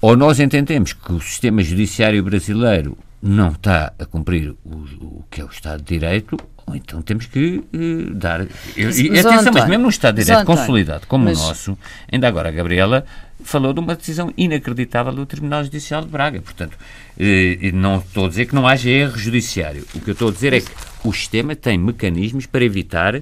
[0.01, 5.41] ou nós entendemos que o sistema judiciário brasileiro não está a cumprir o, o que
[5.41, 8.41] é o Estado de Direito, ou então temos que uh, dar.
[8.75, 11.39] E, atenção, António, mas mesmo num Estado de Direito consolidado como mas...
[11.39, 11.77] o nosso,
[12.11, 13.05] ainda agora a Gabriela
[13.43, 16.41] falou de uma decisão inacreditável do Tribunal Judicial de Braga.
[16.41, 16.77] Portanto,
[17.19, 19.85] eh, não estou a dizer que não haja erro judiciário.
[19.95, 20.71] O que eu estou a dizer é que
[21.03, 23.21] o sistema tem mecanismos para evitar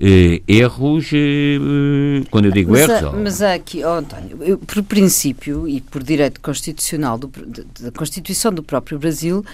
[0.00, 3.14] eh, erros, eh, quando eu digo mas erros...
[3.14, 7.30] Há, mas há aqui, oh, António, eu, por princípio e por direito constitucional do,
[7.80, 9.44] da Constituição do próprio Brasil,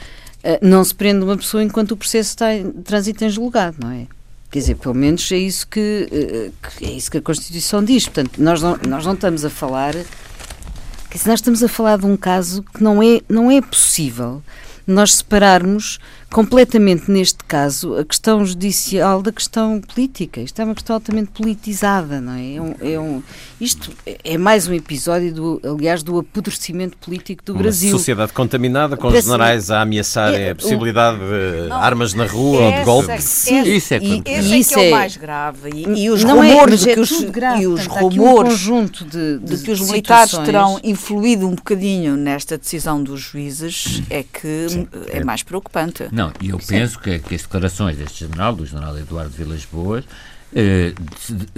[0.43, 3.91] eh, não se prende uma pessoa enquanto o processo está em trânsito em julgado, não
[3.91, 4.07] é?
[4.51, 8.07] Quer dizer, pelo menos é isso que, eh, que, é isso que a Constituição diz.
[8.07, 9.93] Portanto, nós não, nós não estamos a falar.
[9.93, 14.43] Quer dizer, nós estamos a falar de um caso que não é, não é possível
[14.87, 16.01] nós separarmos
[16.33, 20.41] completamente, neste caso, a questão judicial da questão política.
[20.41, 22.55] Isto é uma questão altamente politizada, não é?
[22.55, 23.23] é, um, é um,
[23.61, 27.91] isto é mais um episódio, do, aliás, do apodrecimento político do uma Brasil.
[27.91, 32.61] sociedade contaminada, com os generais a ameaçar é, a possibilidade de não, armas na rua
[32.61, 33.25] ou de golpes.
[33.25, 35.71] Sim, isso é, e esse isso é, é, o mais grave.
[35.75, 38.85] E, e os não é, rumores é, de que os, grave, e os rumores um
[38.85, 44.23] de, de, de, que os militares terão influído um bocadinho nesta decisão dos juízes é
[44.23, 46.09] que Sim, é mais preocupante.
[46.13, 46.75] Não, e eu Sim.
[46.75, 50.05] penso que, que as declarações deste general, do general Eduardo Vilas Boas,
[50.53, 50.93] Uh,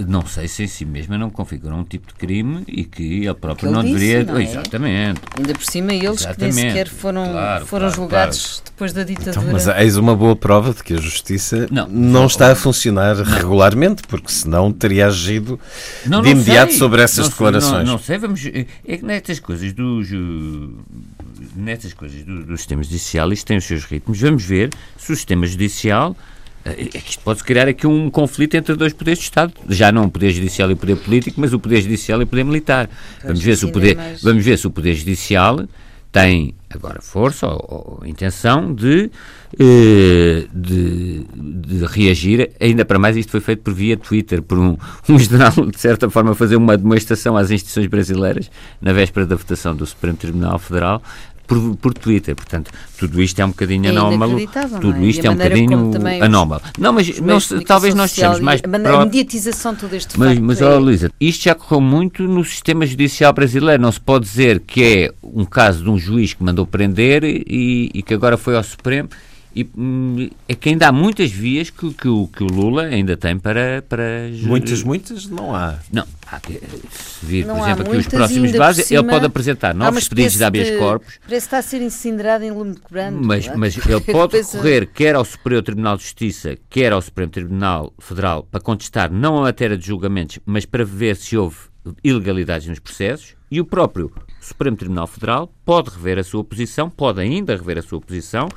[0.07, 3.33] não sei se em si mesma não configuram um tipo de crime e que ele
[3.33, 4.23] próprio ele não disse, deveria.
[4.23, 4.43] Não é?
[4.43, 5.21] Exatamente.
[5.35, 6.55] Ainda por cima, eles Exatamente.
[6.55, 8.63] que nem sequer foram, claro, foram claro, julgados claro.
[8.65, 9.31] depois da ditadura.
[9.31, 13.15] Então, mas eis uma boa prova de que a justiça não, não está a funcionar
[13.15, 13.23] não.
[13.23, 15.59] regularmente, porque senão teria agido
[16.05, 16.79] não, de imediato sei.
[16.79, 17.87] sobre essas declarações.
[17.87, 18.45] Não, sei, vamos.
[18.45, 20.09] É que nestas coisas dos.
[21.55, 24.19] Nestas coisas do, do sistema judicial, isto tem os seus ritmos.
[24.19, 26.19] Vamos ver se o sistema judicial que
[26.95, 30.31] isto pode criar aqui um conflito entre dois poderes do Estado, já não o poder
[30.31, 32.89] judicial e o poder político, mas o poder judicial e o poder militar.
[33.23, 35.65] Vamos ver, se o poder, vamos ver se o poder judicial
[36.13, 39.09] tem agora força ou, ou intenção de,
[39.59, 44.77] eh, de, de, reagir, ainda para mais isto foi feito por via Twitter, por um,
[45.09, 49.75] um general, de certa forma, fazer uma demonstração às instituições brasileiras na véspera da votação
[49.75, 51.01] do Supremo Tribunal Federal,
[51.53, 52.35] por, por Twitter.
[52.35, 54.39] Portanto, tudo isto é um bocadinho é anómalo.
[54.81, 55.05] Tudo é?
[55.05, 56.61] isto é um bocadinho anómalo.
[56.77, 57.09] Não, mas
[57.65, 58.61] talvez nós sejamos mais.
[58.61, 60.65] A, a mediatização todo este Mas, mas é...
[60.65, 63.81] oh, Luísa, isto já correu muito no sistema judicial brasileiro.
[63.81, 67.91] Não se pode dizer que é um caso de um juiz que mandou prender e,
[67.93, 69.09] e que agora foi ao Supremo
[69.55, 73.15] e hum, é que ainda há muitas vias que, que, o, que o Lula ainda
[73.15, 74.03] tem para, para.
[74.41, 75.77] Muitas, muitas não há.
[75.91, 76.53] Não, há que,
[76.89, 80.79] se vir, por exemplo, aqui os próximos bases, ele pode apresentar novos pedidos de habeas
[80.79, 81.19] corpus.
[81.19, 83.23] Parece que está a ser incinerado em lume de quebrando.
[83.23, 83.55] Mas, é?
[83.55, 88.47] mas ele pode recorrer quer ao Superior Tribunal de Justiça, quer ao Supremo Tribunal Federal
[88.49, 91.57] para contestar não a matéria de julgamentos, mas para ver se houve
[92.03, 93.35] ilegalidades nos processos.
[93.51, 94.11] E o próprio
[94.41, 98.49] Supremo Tribunal Federal pode rever a sua posição, pode ainda rever a sua posição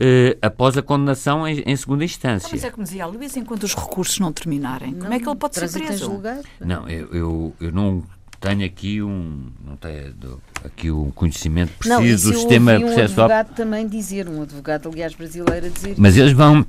[0.00, 2.48] eh, após a condenação em, em segunda instância.
[2.52, 5.28] Mas é como dizia a Luís, enquanto os recursos não terminarem, não, como é que
[5.28, 6.22] ele pode ser preso?
[6.60, 8.04] Não, eu, eu, eu não
[8.40, 13.28] tenho aqui um não tenho aqui um conhecimento preciso não, do sistema um processual.
[13.28, 16.64] um advogado também dizer, um advogado, aliás, brasileiro, a dizer Mas eles vão,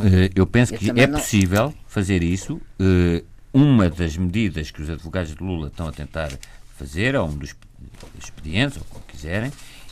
[0.00, 1.18] eh, eu penso eu que é não...
[1.18, 2.60] possível fazer isso.
[2.78, 6.30] Eh, uma das medidas que os advogados de Lula estão a tentar
[6.76, 7.54] fazer, ou um dos
[8.18, 9.50] expedientes, ou como quiserem,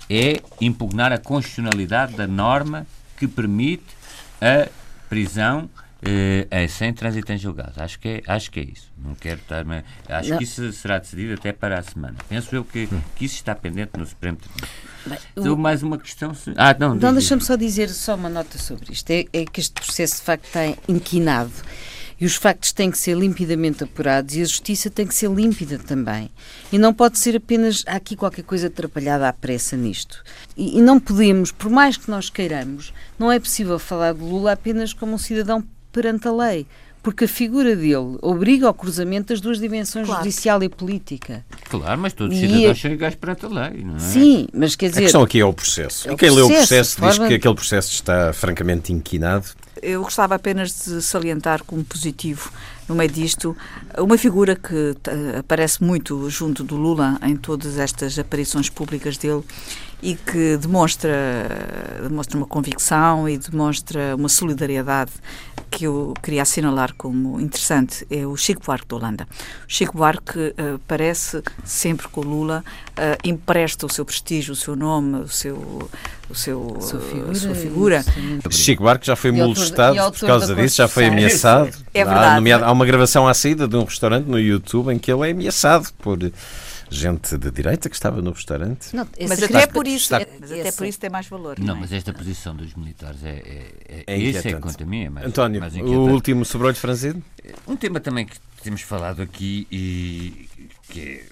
[0.09, 3.85] é impugnar a constitucionalidade da norma que permite
[4.41, 4.69] a
[5.09, 5.69] prisão
[6.03, 7.73] eh, sem trânsito em julgado.
[7.77, 8.93] Acho que é, acho que é isso.
[8.97, 9.65] Não quero estar.
[10.09, 10.39] Acho não.
[10.39, 12.17] que isso será decidido até para a semana.
[12.29, 14.69] Penso eu que, que isso está pendente no Supremo Tribunal.
[15.07, 16.33] Bem, então, mais uma questão.
[16.57, 16.97] Ah, não.
[16.97, 19.11] Então, deixa-me só dizer só uma nota sobre isto.
[19.11, 21.53] É, é que este processo de facto está inquinado
[22.21, 25.79] e os factos têm que ser limpidamente apurados e a justiça tem que ser límpida
[25.79, 26.31] também.
[26.73, 30.23] E não pode ser apenas há aqui qualquer coisa atrapalhada à pressa nisto.
[30.57, 34.53] E, e não podemos, por mais que nós queiramos, não é possível falar de Lula
[34.53, 36.67] apenas como um cidadão perante a lei
[37.07, 40.25] porque a figura dele obriga ao cruzamento das duas dimensões claro.
[40.25, 41.47] judicial e política.
[41.71, 43.99] Claro, mas todos os cidadãos são iguais perante a lei, não é?
[44.01, 45.03] Sim, mas quer dizer...
[45.03, 46.09] A questão aqui é o processo.
[46.09, 49.47] É e quem lê o processo diz que aquele processo está francamente inquinado.
[49.83, 52.51] Eu gostava apenas de salientar como positivo
[52.89, 53.57] no meio disto,
[53.99, 54.95] uma figura que
[55.39, 59.43] aparece muito junto do Lula em todas estas aparições públicas dele
[60.03, 61.13] e que demonstra,
[62.03, 65.13] demonstra uma convicção e demonstra uma solidariedade
[65.71, 69.29] que eu queria assinalar como interessante é o Chico Buarque de Holanda.
[69.69, 74.57] O Chico Buarque uh, parece sempre com o Lula uh, empresta o seu prestígio, o
[74.57, 75.89] seu nome, o seu
[76.29, 77.35] o seu, sua figura.
[77.35, 78.05] sua figura.
[78.51, 81.71] Chico Buarque já foi molestado por causa disso, já foi ameaçado.
[81.95, 82.53] É verdade.
[82.53, 85.31] Há, há uma gravação à saída de um restaurante no YouTube em que ele é
[85.31, 86.19] ameaçado por
[86.91, 88.95] gente de direita que estava no restaurante.
[88.95, 91.59] Não, mas até está, por isso, está, é, mas até por isso tem mais valor.
[91.59, 91.81] Não, não é?
[91.81, 93.31] mas esta posição dos militares é,
[93.89, 97.23] é, é, é é quanto a mim é mais António, mais o último sobrolho franzido?
[97.67, 100.49] Um tema também que temos falado aqui e
[100.89, 101.25] que é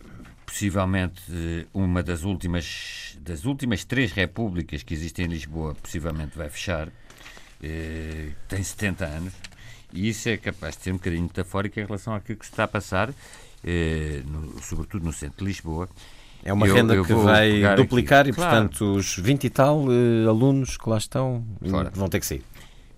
[0.47, 1.23] possivelmente
[1.73, 6.89] uma das últimas das últimas três repúblicas que existem em Lisboa, possivelmente vai fechar.
[7.63, 9.33] Eh, tem 70 anos
[9.91, 12.65] e isso é capaz de ser um bocadinho metafórico em relação àquilo que se está
[12.65, 13.15] a passar eh,
[14.27, 15.89] no, sobretudo no centro de Lisboa.
[16.45, 18.31] É uma eu, renda eu que vai duplicar aqui.
[18.31, 18.69] e, claro.
[18.69, 21.91] portanto, os 20 e tal eh, alunos que lá estão Fora.
[21.95, 22.43] vão ter que sair.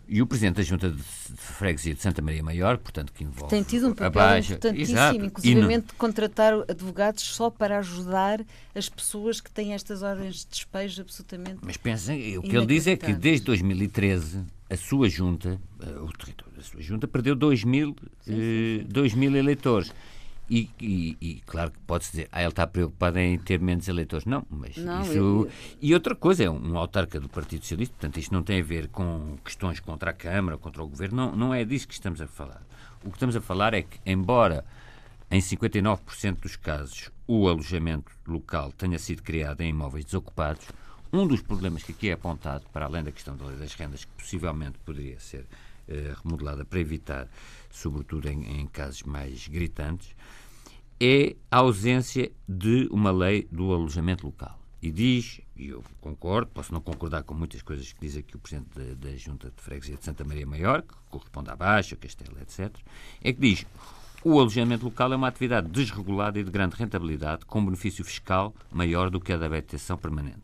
[0.08, 1.02] E o Presidente da Junta de
[1.36, 5.78] Freguesia de Santa Maria Maior, portanto, que envolve Tem tido um papel baixa, importantíssimo, inclusive
[5.78, 8.40] de contratar advogados só para ajudar
[8.74, 12.86] as pessoas que têm estas ordens de despejo absolutamente Mas pensem, o que ele diz
[12.86, 17.64] é que desde 2013 a sua junta, eh, o território da sua junta, perdeu 2
[17.64, 18.86] mil, sim, sim, sim.
[18.88, 19.92] 2 mil eleitores.
[20.48, 24.24] E, e, e, claro que pode-se dizer, ah, ele está preocupado em ter menos eleitores.
[24.24, 25.12] Não, mas não, isso.
[25.12, 25.50] Eu...
[25.80, 28.88] E outra coisa, é um autarca do Partido Socialista, portanto, isto não tem a ver
[28.88, 32.28] com questões contra a Câmara, contra o Governo, não, não é disso que estamos a
[32.28, 32.62] falar.
[33.04, 34.64] O que estamos a falar é que, embora
[35.30, 40.66] em 59% dos casos o alojamento local tenha sido criado em imóveis desocupados,
[41.12, 44.04] um dos problemas que aqui é apontado, para além da questão da lei das rendas,
[44.04, 45.44] que possivelmente poderia ser
[45.88, 47.28] eh, remodelada para evitar,
[47.76, 50.14] sobretudo em, em casos mais gritantes,
[51.00, 54.58] é a ausência de uma lei do alojamento local.
[54.80, 58.38] E diz, e eu concordo, posso não concordar com muitas coisas que diz aqui o
[58.38, 62.38] Presidente da, da Junta de Freguesia de Santa Maria Maior, que corresponde à Baixa, Castelo,
[62.40, 62.74] etc.,
[63.22, 63.66] é que diz
[64.24, 69.08] o alojamento local é uma atividade desregulada e de grande rentabilidade, com benefício fiscal maior
[69.08, 70.40] do que a da habitação permanente.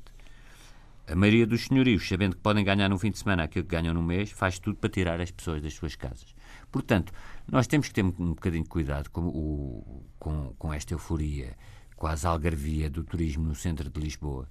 [1.09, 3.93] a maioria dos senhorios, sabendo que podem ganhar no fim de semana aquilo que ganham
[3.93, 6.32] no mês, faz tudo para tirar as pessoas das suas casas.
[6.73, 7.13] Portanto,
[7.47, 11.55] nós temos que ter um bocadinho de cuidado com, o, com, com esta euforia,
[11.95, 14.49] quase algarvia do turismo no centro de Lisboa.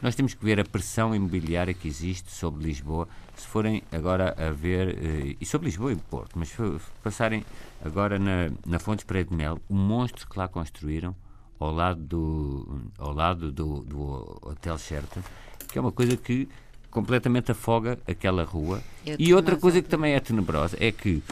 [0.00, 4.50] Nós temos que ver a pressão imobiliária que existe sobre Lisboa, se forem agora a
[4.50, 6.56] ver, eh, e sobre Lisboa e Porto, mas se
[7.02, 7.44] passarem
[7.84, 11.14] agora na, na Fontes Pereira de Mel, o monstro que lá construíram,
[11.58, 15.22] ao lado do, ao lado do, do Hotel Sheraton,
[15.68, 16.48] que é uma coisa que
[16.90, 18.82] completamente afoga aquela rua.
[19.18, 21.22] E outra coisa que também é tenebrosa é que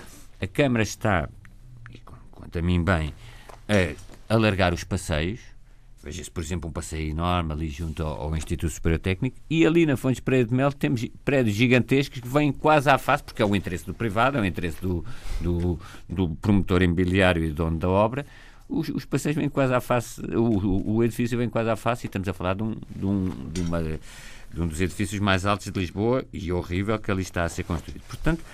[0.44, 1.28] a Câmara está,
[2.30, 3.12] quanto a mim bem,
[3.68, 5.40] a alargar os passeios,
[6.04, 9.86] Veja-se, por exemplo, um passeio enorme ali junto ao, ao, Instituto Superior Técnico e ali
[9.86, 13.46] na Fontes Pereira de Mel temos prédios gigantescos que vêm quase à face, porque é
[13.46, 15.02] o interesse do privado, é o interesse do,
[15.40, 18.26] do, do promotor imobiliário e dono da obra.
[18.68, 22.06] Os, os, passeios vêm quase à face, o, o, edifício vem quase à face e
[22.06, 25.72] estamos a falar de um, de, um, de, uma, de um dos edifícios mais altos
[25.72, 28.02] de Lisboa e horrível que ali está a ser construído.
[28.06, 28.44] Portanto,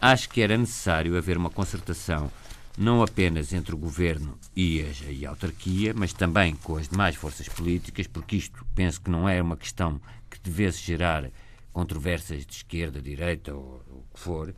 [0.00, 2.30] acho que era necessário haver uma concertação
[2.78, 7.14] não apenas entre o governo e a, e a autarquia, mas também com as demais
[7.14, 11.28] forças políticas, porque isto penso que não é uma questão que devesse gerar
[11.72, 14.54] controvérsias de esquerda, direita ou o que for,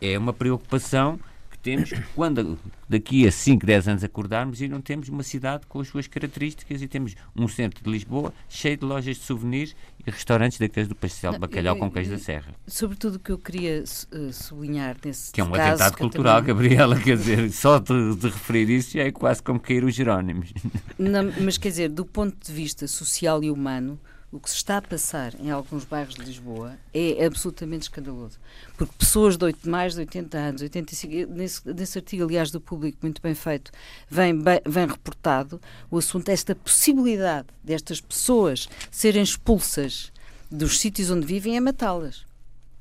[0.00, 1.20] é uma preocupação
[1.62, 5.88] temos quando daqui a 5, 10 anos acordarmos e não temos uma cidade com as
[5.88, 10.58] suas características e temos um centro de Lisboa cheio de lojas de souvenirs e restaurantes
[10.58, 12.54] daqueles do pastel de bacalhau com queijo da serra.
[12.66, 16.54] Sobretudo o que eu queria uh, sublinhar nesse Que é um caso, atentado cultural, também...
[16.54, 20.52] Gabriela, quer dizer, só de, de, referir isso já é quase como cair os Jerónimos.
[20.98, 23.98] Não, mas quer dizer, do ponto de vista social e humano,
[24.32, 28.38] o que se está a passar em alguns bairros de Lisboa é absolutamente escandaloso.
[28.76, 32.98] Porque pessoas de 8, mais de 80 anos, 85, nesse, nesse artigo, aliás, do público,
[33.02, 33.72] muito bem feito,
[34.08, 40.12] vem, bem, vem reportado o assunto, esta possibilidade destas pessoas serem expulsas
[40.50, 42.29] dos sítios onde vivem é matá-las.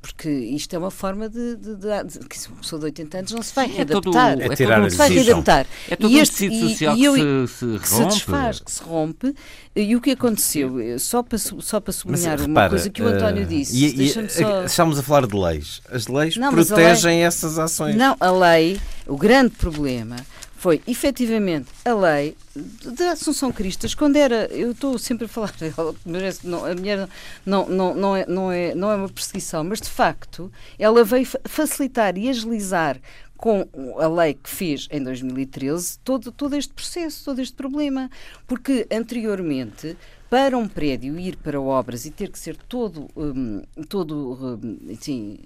[0.02, 3.32] Porque isto é uma forma de, de, de, de, que uma pessoa de 80 anos
[3.34, 4.32] não se vai readaptar.
[4.32, 5.68] É, todo, é tirar não se vai readaptar.
[5.90, 7.80] É todo e este, um social e, que, se, se, rompe.
[7.80, 9.36] Que se desfaz, que se rompe.
[9.76, 13.08] E o que aconteceu, só para, só para sublinhar Mas, uma repara, coisa que o
[13.08, 13.76] António uh, disse.
[13.76, 14.64] E, e, só...
[14.64, 15.82] Estamos a falar de leis.
[15.92, 17.96] As leis não, protegem lei, essas ações.
[17.96, 20.16] Não, a lei, o grande problema
[20.60, 25.96] foi efetivamente a lei da Assunção Cristas, quando era, eu estou sempre a falar dela,
[26.44, 27.08] não, a mulher
[27.46, 31.26] não, não, não, é, não, é, não é uma perseguição, mas de facto ela veio
[31.46, 33.00] facilitar e agilizar
[33.38, 33.66] com
[33.98, 38.10] a lei que fez em 2013 todo, todo este processo, todo este problema,
[38.46, 39.96] porque anteriormente
[40.30, 45.40] para um prédio ir para obras e ter que ser todo, um, todo um, assim,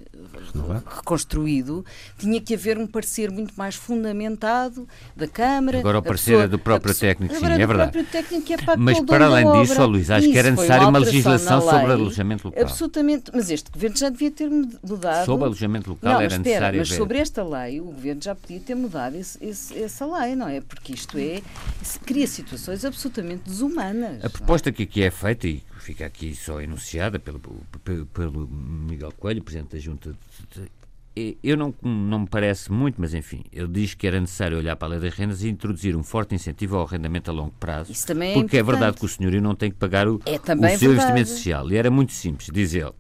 [0.98, 1.86] reconstruído,
[2.18, 5.80] tinha que haver um parecer muito mais fundamentado da Câmara.
[5.80, 8.04] Agora o parecer pessoa, é do próprio pessoa, técnico, sim, é verdade.
[8.04, 11.00] Técnico é para mas para além disso, oh, Luís, acho que era necessário uma, uma
[11.00, 12.64] legislação sobre alojamento local.
[12.64, 15.26] Absolutamente, mas este governo já devia ter mudado.
[15.26, 16.80] Sobre alojamento local não, era espera, necessário.
[16.80, 20.50] Mas sobre esta lei, o governo já podia ter mudado esse, esse, essa lei, não
[20.50, 20.60] é?
[20.60, 21.42] Porque isto é,
[22.06, 24.24] cria situações absolutamente desumanas.
[24.26, 27.40] A proposta que aqui é feita, e fica aqui só enunciada pelo,
[27.84, 30.16] pelo, pelo Miguel Coelho, Presidente da Junta,
[30.54, 34.76] de, eu não, não me parece muito, mas enfim, ele diz que era necessário olhar
[34.76, 37.92] para a lei das rendas e introduzir um forte incentivo ao arrendamento a longo prazo.
[37.92, 38.70] Isso também é Porque importante.
[38.70, 40.86] é verdade que o senhorio não tem que pagar o, é o seu verdade.
[40.86, 41.72] investimento social.
[41.72, 42.92] E era muito simples, diz ele.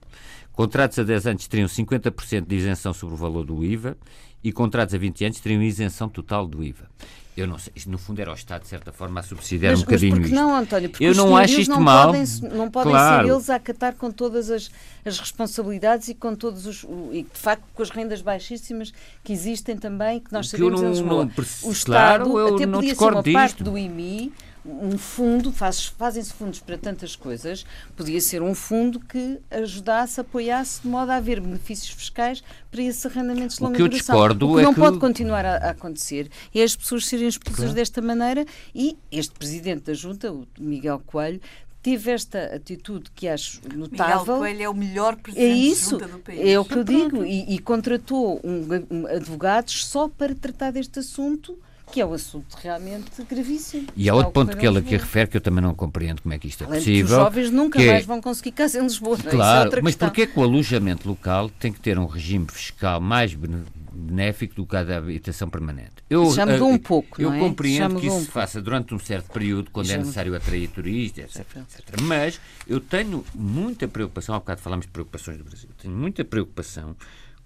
[0.51, 3.97] Contratos a 10 anos teriam 50% de isenção sobre o valor do IVA
[4.43, 6.87] e contratos a 20 anos teriam isenção total do IVA.
[7.35, 9.85] Eu não sei, no fundo era o Estado, de certa forma, a subsidiar mas, um
[9.85, 10.35] bocadinho mas isto.
[10.35, 10.89] não, António?
[10.89, 12.07] Porque eu não acho isto não mal.
[12.07, 13.27] Podem, não podem claro.
[13.27, 14.69] ser eles a acatar com todas as,
[15.03, 16.85] as responsabilidades e com todos os.
[17.11, 18.93] E de facto com as rendas baixíssimas
[19.23, 21.25] que existem também, que nós sabemos que eu não, Lisboa.
[21.25, 23.33] Não, o Estado claro, eu até não podia ser uma disto.
[23.33, 24.31] parte do IMI
[24.65, 30.81] um fundo, faz, fazem-se fundos para tantas coisas, podia ser um fundo que ajudasse, apoiasse,
[30.81, 33.85] de modo a haver benefícios fiscais para esses arrendamentos de longa duração.
[33.85, 34.79] O que eu discordo o que é não que...
[34.79, 37.73] pode continuar a, a, acontecer é as pessoas serem expulsas claro.
[37.73, 41.41] desta maneira e este Presidente da Junta, o Miguel Coelho,
[41.81, 44.19] tive esta atitude que acho notável.
[44.21, 46.39] Miguel Coelho é o melhor presidente é isso, do país.
[46.39, 47.25] É o que eu digo.
[47.25, 51.59] E, e contratou um, um, advogados só para tratar deste assunto
[51.93, 53.85] que é um assunto realmente gravíssimo.
[53.95, 56.39] E há outro ponto que ele aqui refere que eu também não compreendo como é
[56.39, 57.03] que isto é Além possível.
[57.03, 59.15] os jovens nunca é mais vão conseguir casa em Lisboa.
[59.23, 59.27] É?
[59.27, 62.99] É claro, é mas porquê que o alojamento local tem que ter um regime fiscal
[62.99, 65.91] mais benéfico do que a da habitação permanente?
[66.09, 67.37] Eu, já mudou um pouco, Eu é?
[67.37, 71.25] compreendo que isso um se faça durante um certo período, quando é necessário atrair turistas,
[71.25, 72.01] etc, etc.
[72.01, 76.95] Mas eu tenho muita preocupação, há bocado falámos de preocupações do Brasil, tenho muita preocupação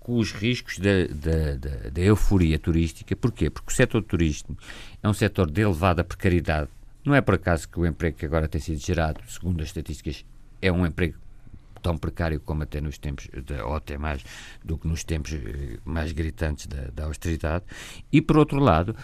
[0.08, 3.14] com os riscos da, da, da, da, euforia turística.
[3.14, 3.50] Porquê?
[3.50, 4.58] Porque o setor turístico
[5.04, 6.70] é um setor de elevada precariedade.
[7.04, 10.24] Não é por acaso que o emprego que agora tem sido gerado, segundo as estatísticas,
[10.62, 11.18] é um emprego
[11.84, 14.24] tão precário como até nos tempos, de, ou até mais
[14.64, 17.66] do que nos tempos eh, mais gritantes da, da austeridade,
[18.10, 18.96] e por outro lado,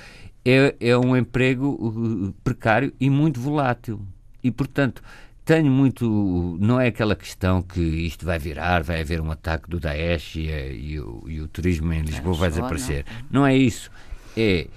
[0.46, 4.02] é, é um emprego precário e muito volátil.
[4.42, 5.04] E, portanto,
[5.46, 6.58] tenho muito.
[6.60, 10.48] Não é aquela questão que isto vai virar, vai haver um ataque do Daesh e,
[10.48, 13.06] e, o, e o, turismo em Lisboa vai desaparecer.
[13.30, 13.42] Não.
[13.42, 13.92] não é isso.
[14.36, 14.68] É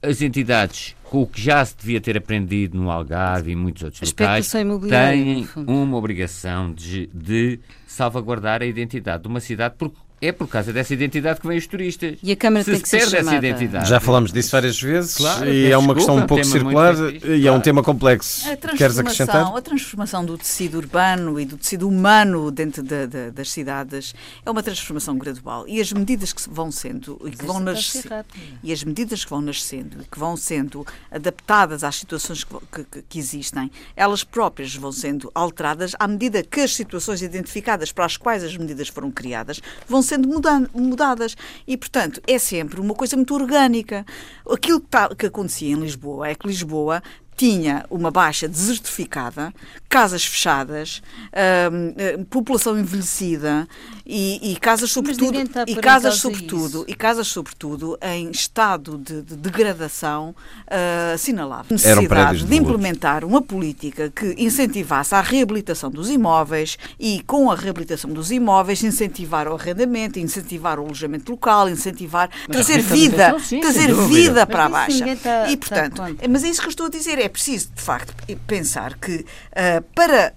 [0.00, 4.08] as entidades, com o que já se devia ter aprendido no Algarve e muitos outros
[4.08, 4.46] locais,
[4.88, 10.72] têm uma obrigação de, de salvaguardar a identidade de uma cidade, porque é por causa
[10.72, 12.16] dessa identidade que vêm os turistas.
[12.22, 13.88] E a Câmara se tem que se perde essa identidade.
[13.88, 17.46] Já falamos disso várias vezes claro, e é uma questão um pouco circular e claro.
[17.46, 18.44] é um tema complexo.
[18.76, 19.56] Queres acrescentar?
[19.56, 24.14] A transformação do tecido urbano e do tecido humano dentro de, de, das cidades
[24.44, 28.24] é uma transformação gradual e as medidas que vão sendo e que vão nascendo
[28.62, 33.18] e as medidas que vão nascendo que vão sendo adaptadas às situações que, que, que
[33.18, 38.42] existem, elas próprias vão sendo alteradas à medida que as situações identificadas para as quais
[38.42, 40.28] as medidas foram criadas vão sendo
[40.74, 41.36] mudadas.
[41.66, 44.04] E, portanto, é sempre uma coisa muito orgânica.
[44.48, 47.02] Aquilo que, tá, que acontecia em Lisboa é que Lisboa
[47.38, 49.54] tinha uma baixa desertificada,
[49.88, 53.66] casas fechadas, uh, população envelhecida
[54.04, 60.34] e, e casas sobretudo e casas sobretudo e casas sobretudo em estado de, de degradação
[60.66, 61.66] uh, assinalável.
[61.70, 68.12] Necessidade de implementar uma política que incentivasse a reabilitação dos imóveis e com a reabilitação
[68.12, 73.94] dos imóveis incentivar o arrendamento, incentivar o alojamento local, incentivar mas trazer vida, sim, trazer
[73.94, 75.16] vida para a baixa.
[75.16, 77.82] Tá, e portanto, tá mas é isso que eu estou a dizer, é preciso de
[77.82, 78.14] facto
[78.46, 80.34] pensar que uh, para,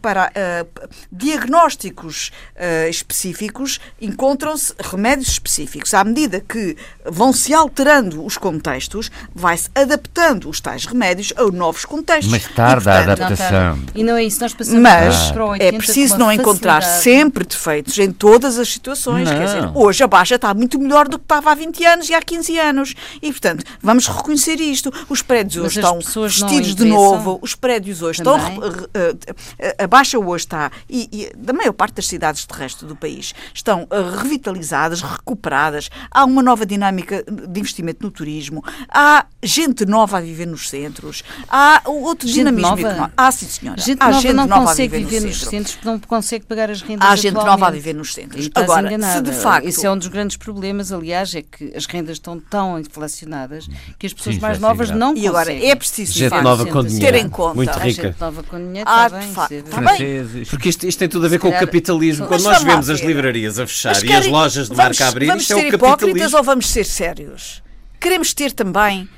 [0.00, 5.94] para uh, diagnósticos uh, específicos encontram-se remédios específicos.
[5.94, 11.84] À medida que vão se alterando os contextos, vai-se adaptando os tais remédios a novos
[11.84, 12.30] contextos.
[12.30, 13.78] Mas tarda a adaptação.
[13.94, 17.98] E não é isso, nós passamos Mas para 80 é preciso não encontrar sempre defeitos
[17.98, 19.28] em todas as situações.
[19.28, 19.36] Não.
[19.36, 22.14] Quer dizer, hoje a baixa está muito melhor do que estava há 20 anos e
[22.14, 22.94] há 15 anos.
[23.22, 24.92] E, portanto, vamos reconhecer isto.
[25.08, 28.52] Os prédios hoje estão vestidos de novo, os prédios hoje Também.
[28.52, 28.76] estão.
[29.78, 33.34] A baixa hoje está, e, e da maior parte das cidades do resto do país,
[33.52, 35.90] estão eh, revitalizadas, recuperadas.
[36.10, 41.22] Há uma nova dinâmica de investimento no turismo, há gente nova a viver nos centros,
[41.48, 42.80] há outro gente dinamismo nova?
[42.80, 43.12] económico.
[43.16, 43.80] Há, sim, senhora.
[43.80, 45.98] Gente há nova gente não nova consegue a viver, viver nos, nos centros porque não
[46.00, 48.50] consegue pagar as rendas Há gente nova a viver nos centros.
[48.54, 49.66] Agora, se de facto...
[49.66, 54.06] Isso é um dos grandes problemas, aliás, é que as rendas estão tão inflacionadas que
[54.06, 55.24] as pessoas sim, mais novas não conseguem.
[55.24, 57.54] E agora, é preciso gente nova com dinheiro, ter em conta.
[57.54, 58.02] Muito rica.
[58.02, 60.44] Gente nova com dinheiro, ah, está bem, facto, está bem.
[60.48, 62.26] Porque isto, isto tem tudo a ver com o capitalismo.
[62.26, 65.52] Quando nós vemos as livrarias a fechar e as lojas de marca a abrir, isto
[65.52, 65.78] é o capitalismo.
[65.78, 67.62] Vamos ser hipócritas ou vamos ser sérios?
[68.00, 69.08] Queremos ter também,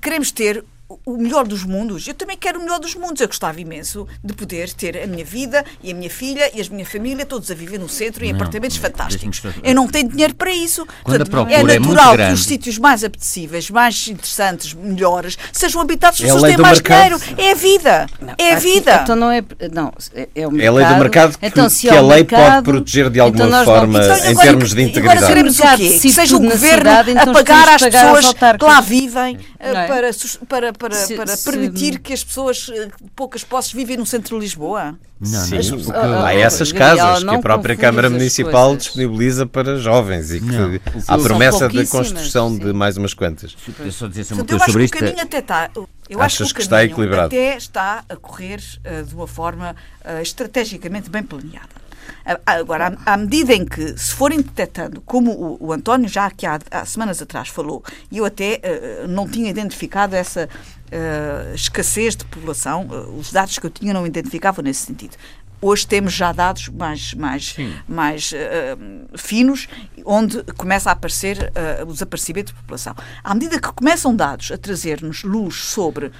[0.00, 2.06] queremos ter o melhor dos mundos.
[2.06, 3.20] Eu também quero o melhor dos mundos.
[3.20, 6.64] Eu gostava imenso de poder ter a minha vida e a minha filha e a
[6.70, 9.42] minha família todos a viver no centro em não, apartamentos fantásticos.
[9.62, 10.86] Eu não tenho dinheiro para isso.
[11.02, 16.18] Quando Portanto, é natural é que os sítios mais apetecíveis, mais interessantes, melhores, sejam habitados
[16.18, 17.18] por é pessoas que têm mais mercado.
[17.18, 17.20] dinheiro.
[17.38, 18.06] É a vida.
[18.20, 19.00] Não, é a vida.
[19.02, 19.42] Então não é.
[19.72, 20.64] Não, é, é o mercado.
[20.64, 23.46] É a lei do mercado que, então, que a lei mercado, pode proteger de alguma
[23.46, 25.18] então forma então, agora, em termos de integridade.
[25.18, 25.98] Agora queremos o quê?
[25.98, 29.86] Que seja o governo então a pagar às pessoas que lá vivem é?
[29.86, 30.10] para,
[30.48, 34.36] para, para, se, para se, permitir que as pessoas, eh, poucas posses, vivem no centro
[34.36, 34.98] de Lisboa?
[35.20, 38.84] Não, Sim, não, porque há essas casas que a própria Câmara Municipal coisas.
[38.84, 42.58] disponibiliza para jovens e que não, há promessa da construção sim.
[42.58, 43.56] de mais umas quantas.
[43.78, 44.96] Eu só dizer uma coisa sobre isto.
[44.96, 45.70] O caminho até está.
[45.74, 47.26] Eu Achas acho que, que está equilibrado?
[47.26, 51.83] até está a correr uh, de uma forma uh, estrategicamente bem planeada.
[52.46, 56.58] Agora, à, medida em que se forem detectando, como o, o António já aqui há,
[56.70, 58.60] há, semanas atrás falou, e eu até
[59.04, 63.92] uh, não tinha identificado essa uh, escassez de população, uh, os dados que eu tinha
[63.92, 65.16] não identificavam nesse sentido.
[65.60, 67.56] Hoje temos já dados mais, mais,
[67.88, 68.34] mais
[69.16, 69.66] finos,
[70.04, 71.50] onde começa a aparecer
[71.86, 72.94] o desaparecimento de população.
[73.22, 76.12] À medida que começam dados a trazer-nos luz sobre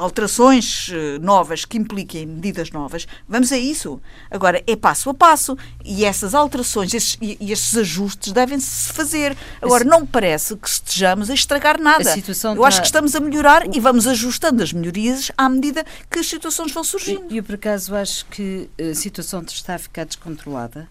[0.00, 4.00] alterações eh, novas que impliquem medidas novas, vamos a isso.
[4.30, 9.36] Agora, é passo a passo e essas alterações esses, e, e esses ajustes devem-se fazer.
[9.60, 12.10] Agora, não parece que estejamos a estragar nada.
[12.10, 12.66] A Eu está...
[12.66, 16.72] acho que estamos a melhorar e vamos ajustando as melhorias à medida que as situações
[16.72, 17.26] vão surgindo.
[17.30, 20.88] E eu, por acaso, acho que a situação está a ficar descontrolada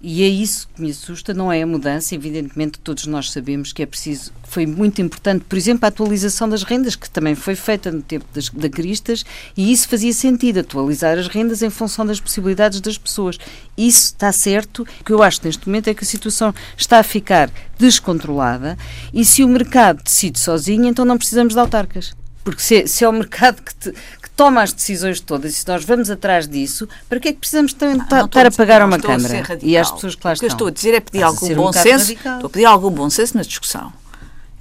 [0.00, 3.82] e é isso que me assusta, não é a mudança, evidentemente todos nós sabemos que
[3.82, 7.90] é preciso, foi muito importante, por exemplo, a atualização das rendas, que também foi feita
[7.90, 9.24] no tempo das, da Cristas,
[9.56, 13.38] e isso fazia sentido, atualizar as rendas em função das possibilidades das pessoas.
[13.76, 17.02] Isso está certo, o que eu acho neste momento é que a situação está a
[17.02, 18.78] ficar descontrolada,
[19.12, 22.14] e se o mercado decide sozinho, então não precisamos de autarcas.
[22.44, 25.66] Porque se, se é o mercado que, te, que toma as decisões todas, e se
[25.66, 29.58] nós vamos atrás disso, para que é que precisamos estar a pagar uma Câmara?
[29.60, 30.46] E as pessoas que lá estão?
[30.46, 32.04] O que eu estou a dizer é pedir algum bom um senso.
[32.04, 32.34] Radical.
[32.34, 33.92] Estou a pedir algum bom senso na discussão.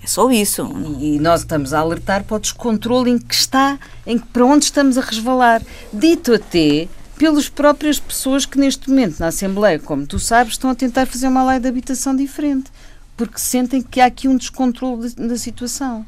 [0.04, 0.68] É só isso.
[1.00, 4.44] E, e, nós estamos a alertar para o descontrole em que está, em que, para
[4.46, 5.62] onde estamos a resvalar.
[5.94, 10.76] Dito até pelas próprias pessoas que neste momento na Assembleia, como tu sabes, estão a
[10.76, 12.72] tentar fazer uma lei de habitação diferente,
[13.16, 16.04] porque sentem que há aqui um descontrole de, da situação.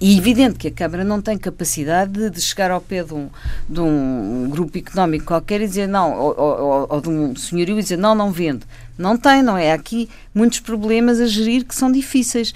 [0.00, 3.28] E é evidente que a Câmara não tem capacidade de chegar ao pé de um,
[3.68, 7.82] de um grupo económico qualquer e dizer não, ou, ou, ou, de um senhorio e
[7.82, 8.64] dizer não, não vende.
[8.96, 9.72] Não tem, não é?
[9.72, 12.54] Há aqui muitos problemas a gerir que são difíceis,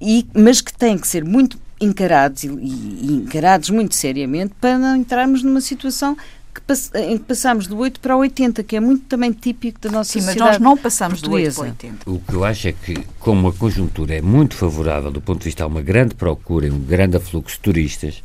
[0.00, 4.96] e, mas que têm que ser muito encarados e, e encarados muito seriamente para não
[4.96, 6.16] entrarmos numa situação
[6.54, 9.90] que em que passamos do 8 para o 80, que é muito também típico da
[9.90, 11.62] nossa Sim, sociedade mas nós não passamos portuguesa.
[11.62, 12.10] do 8 para o 80.
[12.10, 15.44] O que eu acho é que, como a conjuntura é muito favorável do ponto de
[15.46, 18.22] vista, há uma grande procura e um grande afluxo de turistas,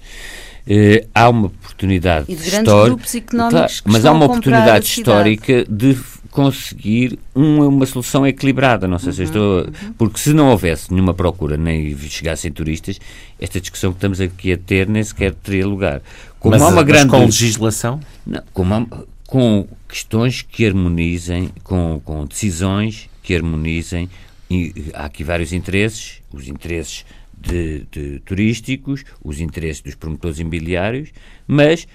[0.65, 5.65] eh, há uma oportunidade e de grandes grupos económicos claro, mas há uma oportunidade histórica
[5.69, 5.97] de
[6.33, 8.87] conseguir uma, uma solução equilibrada.
[8.87, 9.61] Não sei uhum, se estou.
[9.61, 9.93] Uhum.
[9.97, 12.99] Porque se não houvesse nenhuma procura nem chegassem turistas,
[13.39, 16.01] esta discussão que estamos aqui a ter nem sequer teria lugar.
[16.43, 17.09] Como mas, há uma grande...
[17.09, 18.01] com legislação?
[18.27, 24.09] Não, há, com questões que harmonizem, com, com decisões que harmonizem.
[24.51, 27.05] E há aqui vários interesses, os interesses
[27.39, 31.11] de, de, turísticos, os interesses dos promotores imobiliários,
[31.47, 31.87] mas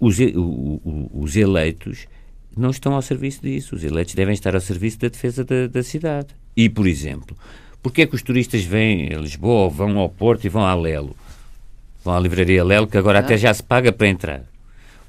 [0.00, 2.06] os, o, os eleitos
[2.56, 3.76] não estão ao serviço disso.
[3.76, 6.28] Os eleitos devem estar ao serviço da defesa da, da cidade.
[6.56, 7.36] E, por exemplo,
[7.82, 11.14] porquê é que os turistas vêm a Lisboa, vão ao Porto e vão a Lelo?
[12.04, 13.22] Vão à livraria Lelo, que agora ah.
[13.22, 14.42] até já se paga para entrar.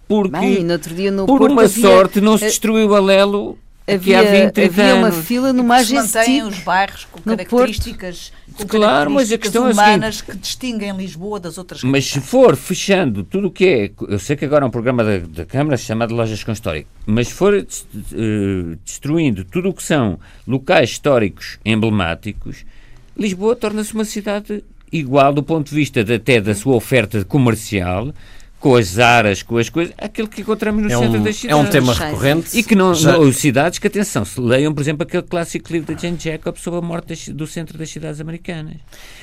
[0.07, 1.81] Porque, Bem, no outro dia no por Porto uma havia...
[1.81, 6.43] sorte, não se destruiu a Lelo havia, havia uma fila no Majestic.
[6.45, 11.39] os bairros com características, com claro, mas a questão é humanas é que distinguem Lisboa
[11.39, 14.67] das outras Mas se for fechando tudo o que é, eu sei que agora é
[14.67, 19.69] um programa da, da Câmara chamado Lojas com História, mas se for uh, destruindo tudo
[19.69, 22.65] o que são locais históricos emblemáticos,
[23.17, 28.13] Lisboa torna-se uma cidade igual do ponto de vista de, até da sua oferta comercial
[28.61, 31.59] com as aras, com as coisas, aquilo que encontramos no é centro um, das cidades.
[31.59, 32.55] É um tema recorrente.
[32.55, 33.13] E que não, Já...
[33.13, 36.77] não, cidades que, atenção, se leiam, por exemplo, aquele clássico livro de Jane Jacob sobre
[36.77, 38.75] a morte do centro das cidades americanas.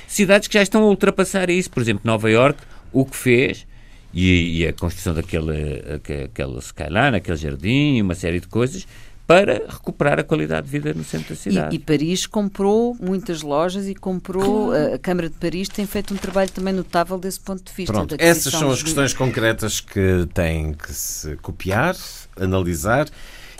[0.08, 1.70] Cidades que já estão a ultrapassar isso.
[1.70, 2.58] Por exemplo, Nova York,
[2.92, 3.64] o que fez,
[4.12, 8.88] e, e a construção daquele aquele skyline, aquele jardim, uma série de coisas,
[9.28, 11.76] para recuperar a qualidade de vida no centro da cidade.
[11.76, 16.14] E, e Paris comprou muitas lojas e comprou, a, a Câmara de Paris tem feito
[16.14, 17.92] um trabalho também notável desse ponto de vista.
[17.92, 21.94] Pronto, essas são as questões concretas que têm que se copiar,
[22.40, 23.06] analisar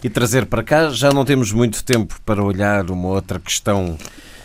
[0.03, 0.89] e trazer para cá.
[0.89, 3.99] Já não temos muito tempo para olhar uma outra questão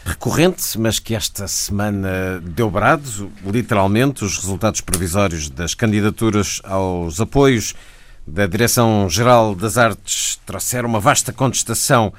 [0.03, 7.73] recorrente, mas que esta semana deu brado, literalmente, os resultados provisórios das candidaturas aos apoios
[8.25, 12.13] da Direção-Geral das Artes trouxeram uma vasta contestação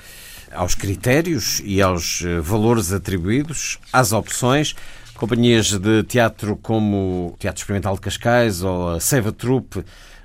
[0.52, 4.74] aos critérios e aos eh, valores atribuídos, às opções.
[5.14, 9.84] Companhias de teatro como o Teatro Experimental de Cascais ou a Seiva Troupe,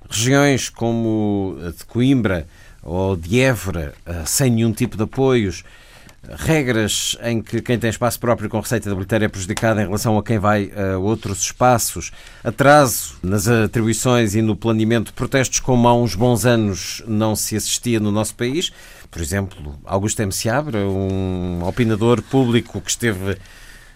[0.10, 2.48] regiões como a de Coimbra
[2.84, 5.64] ou de Évora, eh, sem nenhum tipo de apoios,
[6.38, 10.18] regras em que quem tem espaço próprio com receita de bilheteira é prejudicado em relação
[10.18, 12.12] a quem vai a outros espaços,
[12.44, 18.00] atraso nas atribuições e no planeamento, protestos como há uns bons anos não se assistia
[18.00, 18.72] no nosso país.
[19.10, 20.32] Por exemplo, Augusto M.
[20.32, 23.38] Seabra, um opinador público que esteve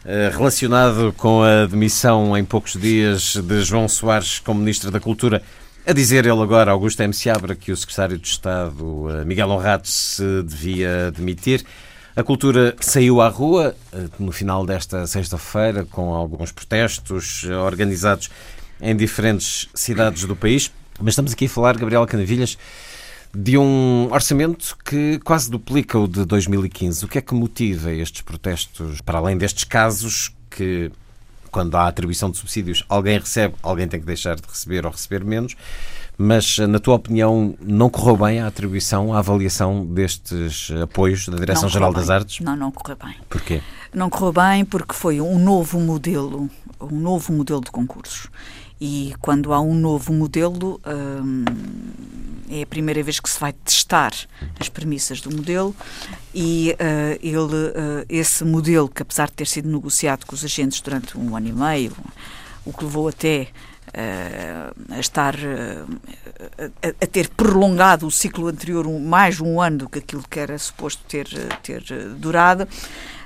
[0.06, 5.42] eh, relacionado com a demissão em poucos dias de João Soares como Ministro da Cultura,
[5.86, 7.14] a dizer ele agora, Augusto M.
[7.14, 11.64] Seabra, que o Secretário de Estado, eh, Miguel Honrado, se devia demitir.
[12.16, 18.30] A cultura saiu à rua eh, no final desta sexta-feira com alguns protestos organizados
[18.80, 20.72] em diferentes cidades do país.
[21.00, 22.56] Mas estamos aqui a falar, Gabriela Canavilhas,
[23.34, 27.04] de um orçamento que quase duplica o de 2015.
[27.04, 30.92] O que é que motiva estes protestos, para além destes casos que,
[31.50, 35.26] quando há atribuição de subsídios, alguém recebe, alguém tem que deixar de receber ou receber
[35.26, 35.56] menos?
[36.18, 41.92] Mas, na tua opinião, não correu bem a atribuição, a avaliação destes apoios da Direção-Geral
[41.92, 42.40] das Artes?
[42.40, 43.16] Não, não correu bem.
[43.30, 43.62] Porquê?
[43.94, 46.50] Não correu bem porque foi um novo modelo,
[46.80, 48.28] um novo modelo de concursos.
[48.80, 51.46] E quando há um novo modelo, hum,
[52.50, 54.14] é a primeira vez que se vai testar
[54.60, 55.76] as premissas do modelo
[56.34, 60.82] e uh, ele, uh, esse modelo, que apesar de ter sido negociado com os agentes
[60.82, 61.94] durante um ano e meio,
[62.66, 63.48] o que levou até
[63.94, 70.00] a estar a, a, ter prolongado o ciclo anterior um, mais um ano do que
[70.00, 71.28] aquilo que era suposto ter,
[71.62, 71.84] ter
[72.18, 72.68] durado.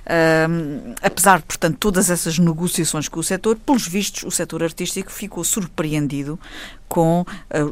[0.09, 5.11] Um, apesar de, portanto, todas essas negociações com o setor, pelos vistos, o setor artístico
[5.11, 6.39] ficou surpreendido
[6.87, 7.25] com uh,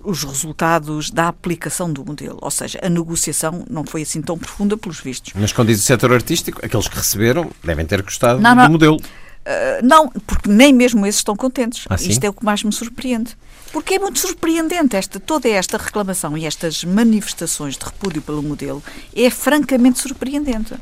[0.03, 2.38] os resultados da aplicação do modelo.
[2.41, 5.31] Ou seja, a negociação não foi assim tão profunda, pelos vistos.
[5.33, 8.71] Mas quando diz o setor artístico, aqueles que receberam devem ter gostado não, não, do
[8.71, 8.97] modelo.
[9.45, 11.85] Uh, não, porque nem mesmo esses estão contentes.
[11.87, 13.37] Ah, Isto é o que mais me surpreende.
[13.71, 18.81] Porque é muito surpreendente esta, toda esta reclamação e estas manifestações de repúdio pelo modelo
[19.15, 20.73] é francamente surpreendente.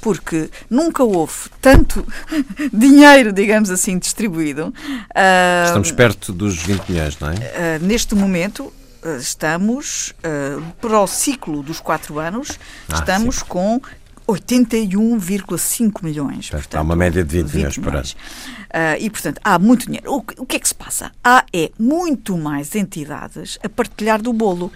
[0.00, 2.06] Porque nunca houve tanto
[2.72, 4.66] dinheiro, digamos assim, distribuído.
[4.66, 7.32] Uh, Estamos perto dos 20 milhões, não é?
[7.32, 8.64] Uh, neste momento,
[9.02, 10.12] uh, estamos,
[10.80, 12.58] para o ciclo dos quatro anos,
[12.88, 13.44] ah, estamos sim.
[13.48, 13.80] com
[14.32, 16.50] 81,5 milhões.
[16.50, 18.06] Portanto, há uma média de 20, 20 milhões por ano.
[18.06, 20.12] Uh, e, portanto, há muito dinheiro.
[20.12, 21.12] O, o que é que se passa?
[21.22, 24.72] Há é muito mais entidades a partilhar do bolo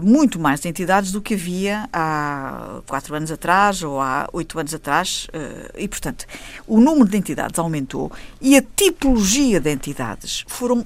[0.00, 5.26] muito mais entidades do que havia há quatro anos atrás ou há oito anos atrás.
[5.32, 6.26] Ah, e, portanto,
[6.66, 10.84] o número de entidades aumentou e a tipologia de entidades foram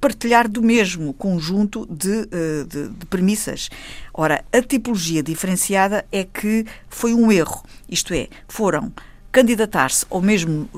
[0.00, 2.26] partilhar do mesmo conjunto de,
[2.66, 3.68] de, de premissas.
[4.12, 7.62] Ora, a tipologia diferenciada é que foi um erro.
[7.88, 8.92] Isto é, foram
[9.30, 10.68] candidatar-se ao mesmo,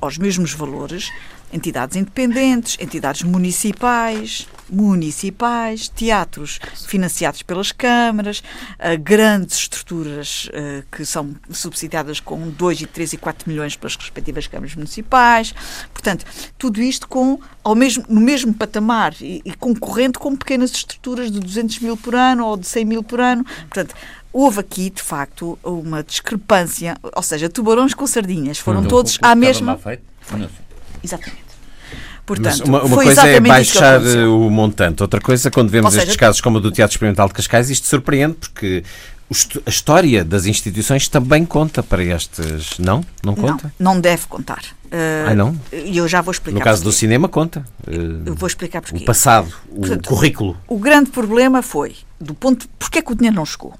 [0.00, 1.10] aos mesmos valores
[1.52, 8.42] entidades independentes, entidades municipais, municipais, teatros financiados pelas câmaras,
[8.78, 13.96] uh, grandes estruturas uh, que são subsidiadas com 2 e 3 e 4 milhões pelas
[13.96, 15.54] respectivas câmaras municipais.
[15.92, 16.24] Portanto,
[16.56, 21.38] tudo isto com, ao mesmo, no mesmo patamar e, e concorrente com pequenas estruturas de
[21.38, 23.44] 200 mil por ano ou de 100 mil por ano.
[23.44, 23.94] Portanto,
[24.32, 29.34] houve aqui, de facto, uma discrepância, ou seja, tubarões com sardinhas, foram então, todos à
[29.34, 29.78] mesma.
[31.02, 31.52] Exatamente.
[32.24, 36.40] Portanto, uma, uma coisa é baixar o montante, outra coisa, quando vemos seja, estes casos
[36.40, 38.84] como o do Teatro Experimental de Cascais, isto surpreende porque
[39.66, 42.78] a história das instituições também conta para estes.
[42.78, 43.04] Não?
[43.24, 43.72] Não conta?
[43.78, 44.62] Não, não deve contar.
[44.84, 45.58] Uh, ah, não?
[45.72, 46.58] Eu já vou explicar.
[46.58, 46.94] No caso porquê.
[46.94, 47.64] do cinema, conta.
[47.86, 49.02] Uh, eu vou explicar porquê.
[49.02, 50.56] O passado, o Portanto, currículo.
[50.68, 52.68] O grande problema foi, do ponto.
[52.78, 53.74] Porquê é que o dinheiro não chegou?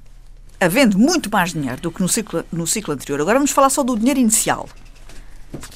[0.58, 3.20] Havendo muito mais dinheiro do que no ciclo, no ciclo anterior.
[3.20, 4.68] Agora vamos falar só do dinheiro inicial.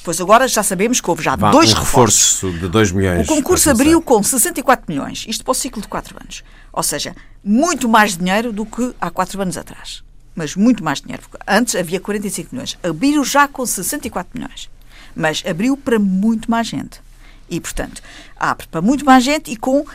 [0.03, 2.41] Pois agora já sabemos que houve já Vá, dois um reforços.
[2.41, 3.27] reforço de 2 milhões.
[3.27, 6.43] O concurso abriu com 64 milhões, isto para o ciclo de 4 anos.
[6.71, 10.03] Ou seja, muito mais dinheiro do que há 4 anos atrás.
[10.35, 11.23] Mas muito mais dinheiro.
[11.47, 12.77] Antes havia 45 milhões.
[12.83, 14.69] Abriu já com 64 milhões.
[15.15, 17.01] Mas abriu para muito mais gente.
[17.49, 18.01] E, portanto,
[18.35, 19.79] abre para muito mais gente e com.
[19.79, 19.85] Uh,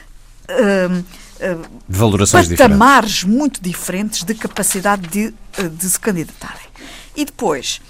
[0.99, 3.39] uh, Valorações patamares diferentes.
[3.39, 5.35] muito diferentes de capacidade de,
[5.69, 6.67] de se candidatarem.
[7.15, 7.81] E depois,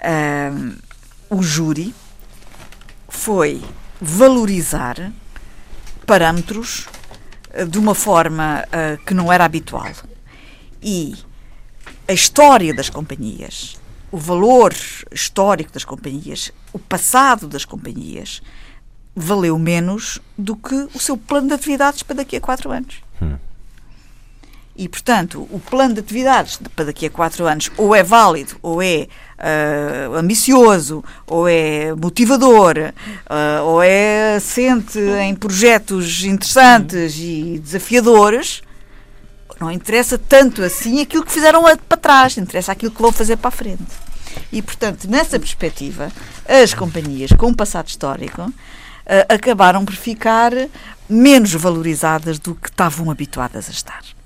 [0.00, 0.74] uh,
[1.32, 1.94] o júri
[3.08, 3.62] foi
[3.98, 5.10] valorizar
[6.06, 6.86] parâmetros
[7.50, 9.90] eh, de uma forma uh, que não era habitual.
[10.82, 11.16] E
[12.06, 13.80] a história das companhias,
[14.10, 14.74] o valor
[15.10, 18.42] histórico das companhias, o passado das companhias,
[19.16, 22.96] valeu menos do que o seu plano de atividades para daqui a quatro anos.
[23.22, 23.38] Hum.
[24.74, 28.80] E, portanto, o plano de atividades para daqui a quatro anos ou é válido, ou
[28.82, 29.06] é
[29.38, 38.62] uh, ambicioso, ou é motivador, uh, ou é assente em projetos interessantes e desafiadores,
[39.60, 43.48] não interessa tanto assim aquilo que fizeram para trás, interessa aquilo que vão fazer para
[43.48, 43.84] a frente.
[44.50, 46.10] E, portanto, nessa perspectiva,
[46.48, 48.52] as companhias com um passado histórico uh,
[49.28, 50.52] acabaram por ficar
[51.08, 54.21] menos valorizadas do que estavam habituadas a estar.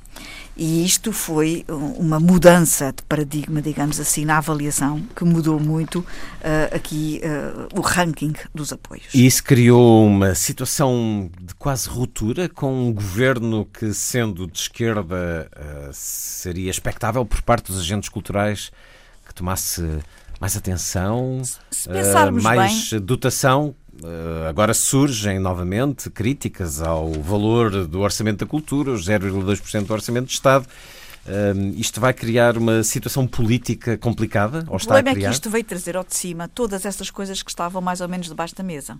[0.57, 6.75] E isto foi uma mudança de paradigma, digamos assim, na avaliação, que mudou muito uh,
[6.75, 9.13] aqui uh, o ranking dos apoios.
[9.13, 15.51] E isso criou uma situação de quase ruptura com um governo que, sendo de esquerda,
[15.55, 18.73] uh, seria expectável por parte dos agentes culturais
[19.27, 19.83] que tomasse
[20.41, 21.43] mais atenção,
[22.43, 23.75] mais bem, dotação
[24.49, 30.33] agora surgem novamente críticas ao valor do orçamento da cultura, os 0,2% do orçamento de
[30.33, 30.67] Estado.
[31.29, 34.65] Um, isto vai criar uma situação política complicada?
[34.69, 35.29] Ou o está problema a criar?
[35.29, 38.09] é que isto veio trazer ao de cima todas essas coisas que estavam mais ou
[38.09, 38.97] menos debaixo da mesa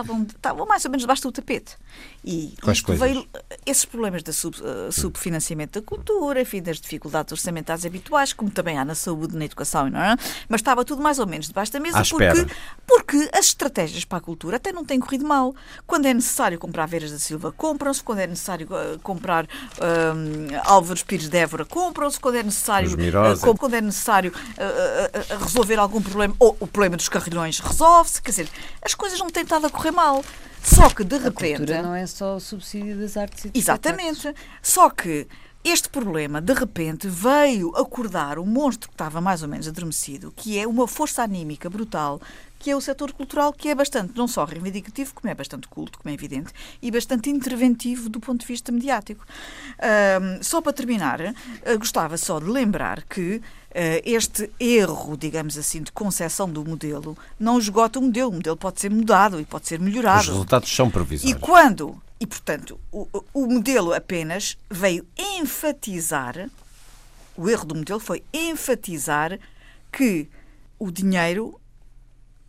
[0.00, 1.76] estavam, estavam mais ou menos debaixo do tapete.
[2.24, 3.26] E Quais veio,
[3.64, 8.78] esses problemas da sub, uh, subfinanciamento da cultura, enfim, das dificuldades orçamentais habituais, como também
[8.78, 10.16] há na saúde, na educação, não é?
[10.48, 12.46] mas estava tudo mais ou menos debaixo da mesa porque,
[12.86, 15.54] porque as estratégias para a cultura até não têm corrido mal.
[15.86, 19.48] Quando é necessário comprar Veras da Silva, compram-se, quando é necessário uh, comprar uh,
[20.64, 24.32] Álvares Pires de Évora, compram-se, quando é necessário, uh, quando é necessário
[25.40, 28.48] resolver algum problema, ou o problema dos carrilhões resolve-se, quer dizer,
[28.82, 30.24] as coisas não têm estado a correr correr mal.
[30.62, 31.54] Só que de repente.
[31.54, 34.34] A cultura não é só o subsídio das artes e Exatamente.
[34.60, 35.26] Só que
[35.64, 40.58] este problema, de repente, veio acordar o monstro que estava mais ou menos adormecido, que
[40.58, 42.20] é uma força anímica brutal,
[42.66, 46.00] que é o setor cultural, que é bastante, não só reivindicativo, como é bastante culto,
[46.00, 46.52] como é evidente,
[46.82, 49.24] e bastante interventivo do ponto de vista mediático.
[49.78, 53.42] Uh, só para terminar, uh, gostava só de lembrar que uh,
[54.04, 58.30] este erro, digamos assim, de concepção do modelo não esgota o modelo.
[58.30, 60.22] O modelo pode ser mudado e pode ser melhorado.
[60.22, 61.36] Os resultados são previsíveis.
[61.36, 66.50] E quando e, portanto, o, o modelo apenas veio enfatizar,
[67.36, 69.38] o erro do modelo foi enfatizar
[69.92, 70.28] que
[70.80, 71.60] o dinheiro,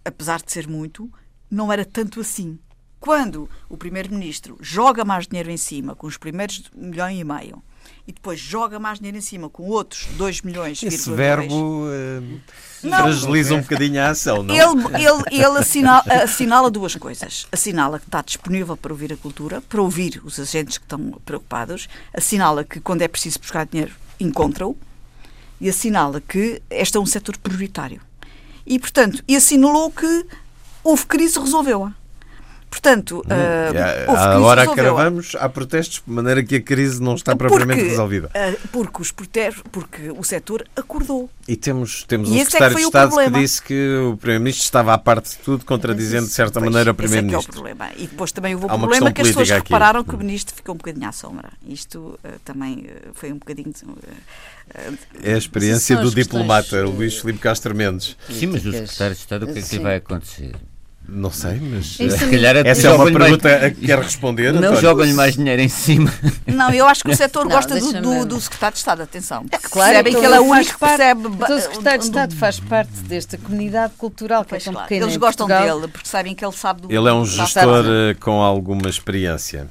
[0.08, 1.12] apesar de ser muito,
[1.50, 2.58] não era tanto assim.
[3.00, 7.62] Quando o Primeiro-Ministro joga mais dinheiro em cima, com os primeiros milhão e meio,
[8.08, 10.82] e depois joga mais dinheiro em cima com outros 2 milhões.
[10.82, 12.42] Esse verbo uh,
[12.80, 14.56] fragiliza um bocadinho a ação, não?
[14.56, 17.48] Ele, ele, ele assinala, assinala, duas coisas.
[17.52, 21.88] Assinala que está disponível para ouvir a cultura, para ouvir os agentes que estão preocupados,
[22.14, 24.76] assinala que quando é preciso buscar dinheiro, encontra-o,
[25.60, 28.02] e assinala que este é um setor prioritário.
[28.70, 30.26] E, portanto, e assinalou que
[30.84, 31.94] houve crise, resolveu-a.
[32.70, 37.80] Portanto, uh, hum, agora acabamos, há protestos, de maneira que a crise não está propriamente
[37.80, 38.28] porque, resolvida.
[38.28, 41.30] Uh, porque, os protestos, porque o setor acordou.
[41.48, 44.64] E temos, temos e um é secretário é de Estado que disse que o Primeiro-Ministro
[44.66, 47.52] estava à parte de tudo, contradizendo de certa pois, maneira o Primeiro-Ministro.
[47.52, 47.92] Esse é, é o problema.
[47.98, 49.72] E depois também houve o problema que as pessoas aqui.
[49.72, 51.50] repararam que o Ministro ficou um bocadinho à sombra.
[51.66, 53.74] Isto uh, também foi um bocadinho.
[55.24, 58.18] é a experiência do diplomata, Luís Filipe Castro Mendes.
[58.30, 60.54] Sim, mas o secretário de Estado, o que é que vai acontecer?
[61.10, 63.64] Não sei, mas é se calhar é essa é uma pergunta mais...
[63.64, 64.52] a que quer responder.
[64.52, 66.14] Não jogam-lhe mais dinheiro em cima.
[66.46, 69.46] Não, eu acho que o setor não, gosta do, do, do, secretário de Estado, atenção.
[69.50, 71.28] É claro, percebem que ele é o único que percebe.
[71.28, 74.88] Então, o secretário de Estado faz parte desta comunidade cultural que é tão claro.
[74.90, 75.06] pequena.
[75.06, 78.42] Eles gostam dele porque sabem que ele sabe do Ele é um gestor eh, com
[78.42, 79.70] alguma experiência.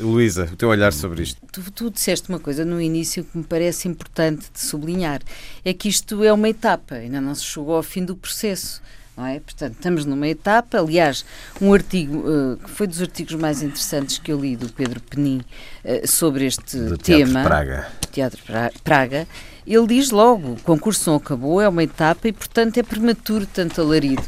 [0.00, 1.40] Luísa, o teu olhar sobre isto.
[1.52, 5.20] Tu, tu, disseste uma coisa no início que me parece importante de sublinhar:
[5.64, 8.80] é que isto é uma etapa, ainda não se chegou ao fim do processo
[9.26, 9.40] é?
[9.40, 11.24] Portanto, estamos numa etapa, aliás,
[11.60, 15.42] um artigo uh, que foi dos artigos mais interessantes que eu li do Pedro Penin
[15.84, 17.26] uh, sobre este do tema.
[17.26, 17.88] Teatro Praga.
[18.12, 18.42] Teatro
[18.82, 19.28] Praga.
[19.66, 23.80] Ele diz logo, o concurso não acabou, é uma etapa e, portanto, é prematuro tanto
[23.80, 24.22] alarido.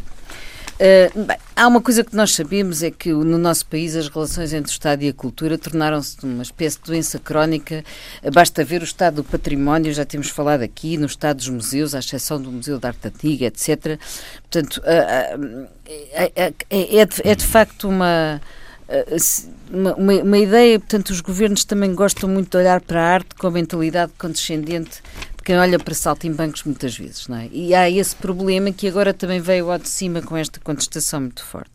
[0.81, 4.55] Uh, bem, há uma coisa que nós sabemos é que no nosso país as relações
[4.55, 7.85] entre o Estado e a cultura tornaram-se uma espécie de doença crónica.
[8.23, 11.95] Uh, basta ver o estado do património, já temos falado aqui, no estado dos museus,
[11.95, 14.01] à exceção do Museu da Arte Antiga, etc.
[14.41, 16.33] Portanto, uh, é,
[16.71, 18.41] é, é, de facto uma
[19.71, 23.47] uma, uma, ideia, portanto, os governos também gostam muito de olhar para a arte com
[23.47, 27.49] a mentalidade condescendente de quem olha para saltimbancos muitas vezes, não é?
[27.51, 31.45] E há esse problema que agora também veio ao de cima com esta contestação muito
[31.45, 31.73] forte.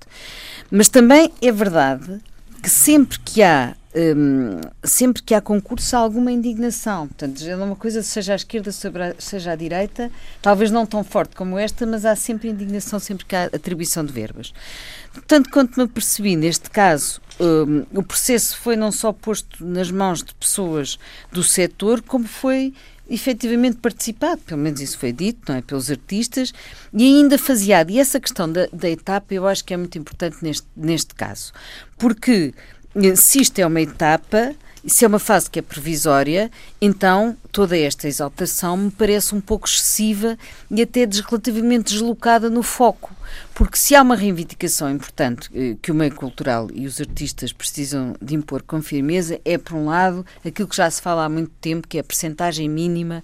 [0.71, 2.21] Mas também é verdade
[2.63, 7.07] que sempre que há um, sempre que há concurso há alguma indignação.
[7.07, 10.09] Portanto, é uma coisa, seja à esquerda, seja à direita,
[10.41, 14.13] talvez não tão forte como esta, mas há sempre indignação sempre que há atribuição de
[14.13, 14.53] verbas.
[15.27, 20.23] Tanto quanto me apercebi, neste caso, um, o processo foi não só posto nas mãos
[20.23, 20.97] de pessoas
[21.29, 22.73] do setor, como foi
[23.09, 25.61] efetivamente participado, pelo menos isso foi dito, não é?
[25.61, 26.53] Pelos artistas,
[26.93, 27.89] e ainda faseado.
[27.89, 31.53] E essa questão da, da etapa eu acho que é muito importante neste, neste caso,
[31.97, 32.53] porque
[32.95, 34.55] eh, se isto é uma etapa,
[34.87, 39.67] se é uma fase que é provisória, então toda esta exaltação me parece um pouco
[39.67, 40.37] excessiva
[40.69, 43.15] e até relativamente deslocada no foco.
[43.53, 48.15] Porque se há uma reivindicação importante eh, que o meio cultural e os artistas precisam
[48.21, 51.51] de impor com firmeza, é, por um lado, aquilo que já se fala há muito
[51.61, 53.23] tempo, que é a percentagem mínima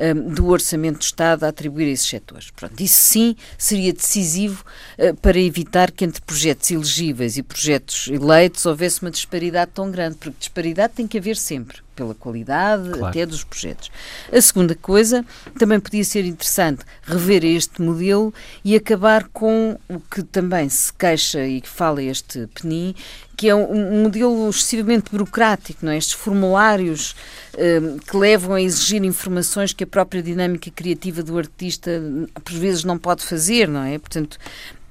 [0.00, 2.50] um, do orçamento do Estado a atribuir a esses setores.
[2.50, 4.64] Pronto, isso sim seria decisivo
[4.98, 10.16] uh, para evitar que entre projetos elegíveis e projetos eleitos houvesse uma disparidade tão grande,
[10.16, 13.06] porque disparidade tem que haver sempre pela qualidade claro.
[13.06, 13.90] até dos projetos.
[14.32, 15.22] A segunda coisa,
[15.58, 18.32] também podia ser interessante rever este modelo
[18.64, 22.94] e acabar com o que também se queixa e que fala este Penin,
[23.40, 25.96] que é um, modelo excessivamente burocrático, não é?
[25.96, 27.16] estes formulários
[27.56, 32.02] um, que levam a exigir informações que a própria dinâmica criativa do artista
[32.34, 33.98] por vezes não pode fazer, não é?
[33.98, 34.36] Portanto,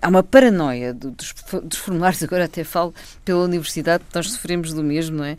[0.01, 1.31] há uma paranoia dos,
[1.63, 2.91] dos, formulários, agora até falo
[3.23, 5.37] pela universidade, nós sofremos do mesmo, não é?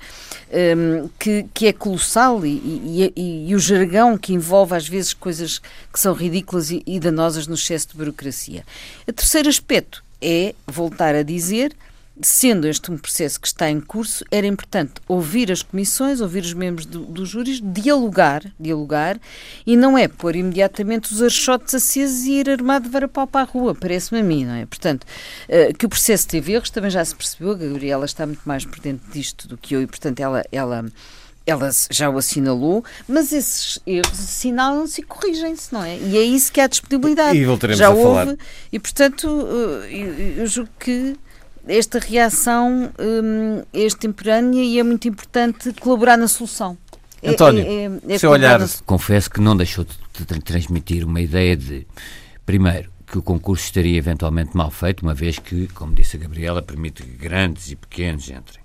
[0.77, 5.13] Um, que, que é colossal e, e, e, e, o jargão que envolve às vezes
[5.13, 5.59] coisas
[5.93, 8.65] que são ridículas e, e danosas no excesso de burocracia.
[9.05, 11.75] O terceiro aspecto é voltar a dizer
[12.23, 16.53] sendo este um processo que está em curso, era importante ouvir as comissões, ouvir os
[16.53, 19.19] membros do, dos júris, dialogar, dialogar,
[19.67, 23.45] e não é pôr imediatamente os archotes acesos e ir armado de varapau para a
[23.45, 24.67] rua, parece-me a mim, não é?
[24.67, 28.43] Portanto, uh, que o processo teve erros, também já se percebeu, a Gabriela está muito
[28.45, 30.85] mais por dentro disto do que eu, e portanto ela, ela
[31.47, 35.97] ela já o assinalou, mas esses erros assinalam-se e corrigem-se, não é?
[35.97, 37.37] E é isso que a disponibilidade.
[37.37, 38.37] E voltaremos já a houve, falar.
[38.71, 39.49] E, portanto,
[39.91, 41.17] eh, eu, julgo que
[41.67, 46.77] esta reação hum, é extemporânea e é muito importante colaborar na solução.
[47.23, 48.61] É, António, é, é, é seu olhar.
[48.87, 51.87] Confesso que não deixou de, de transmitir uma ideia de,
[52.47, 56.63] primeiro, que o concurso estaria eventualmente mal feito, uma vez que, como disse a Gabriela,
[56.63, 58.63] permite que grandes e pequenos entrem.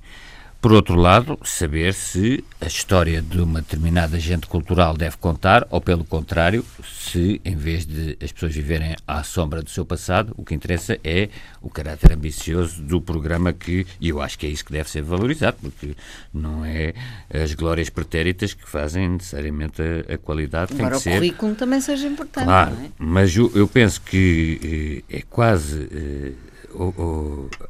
[0.66, 5.80] Por outro lado, saber se a história de uma determinada agente cultural deve contar, ou
[5.80, 10.43] pelo contrário, se em vez de as pessoas viverem à sombra do seu passado, o
[10.43, 11.30] que interessa é
[11.61, 15.03] o caráter ambicioso do programa que, e eu acho que é isso que deve ser
[15.03, 15.95] valorizado, porque
[16.34, 16.95] não é
[17.32, 20.74] as glórias pretéritas que fazem necessariamente a, a qualidade.
[20.74, 21.20] Embora tem que o ser...
[21.20, 22.89] currículo também seja importante, claro, é?
[22.97, 25.88] Mas eu, eu, penso que eh, é quase.
[25.91, 26.32] Eh,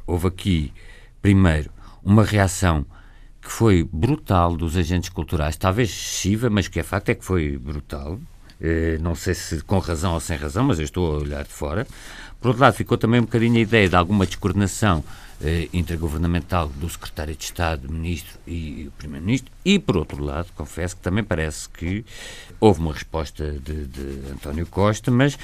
[0.06, 0.72] houve aqui,
[1.20, 1.75] primeiro,
[2.06, 2.86] uma reação
[3.42, 7.58] que foi brutal dos agentes culturais, talvez excessiva, mas que é facto é que foi
[7.58, 8.18] brutal.
[8.60, 11.52] Eh, não sei se com razão ou sem razão, mas eu estou a olhar de
[11.52, 11.86] fora.
[12.40, 15.02] Por outro lado, ficou também um bocadinho a ideia de alguma descoordenação
[15.42, 19.52] eh, intergovernamental do secretário de Estado, ministro e primeiro-ministro.
[19.64, 22.04] E, por outro lado, confesso que também parece que
[22.60, 25.36] houve uma resposta de, de António Costa, mas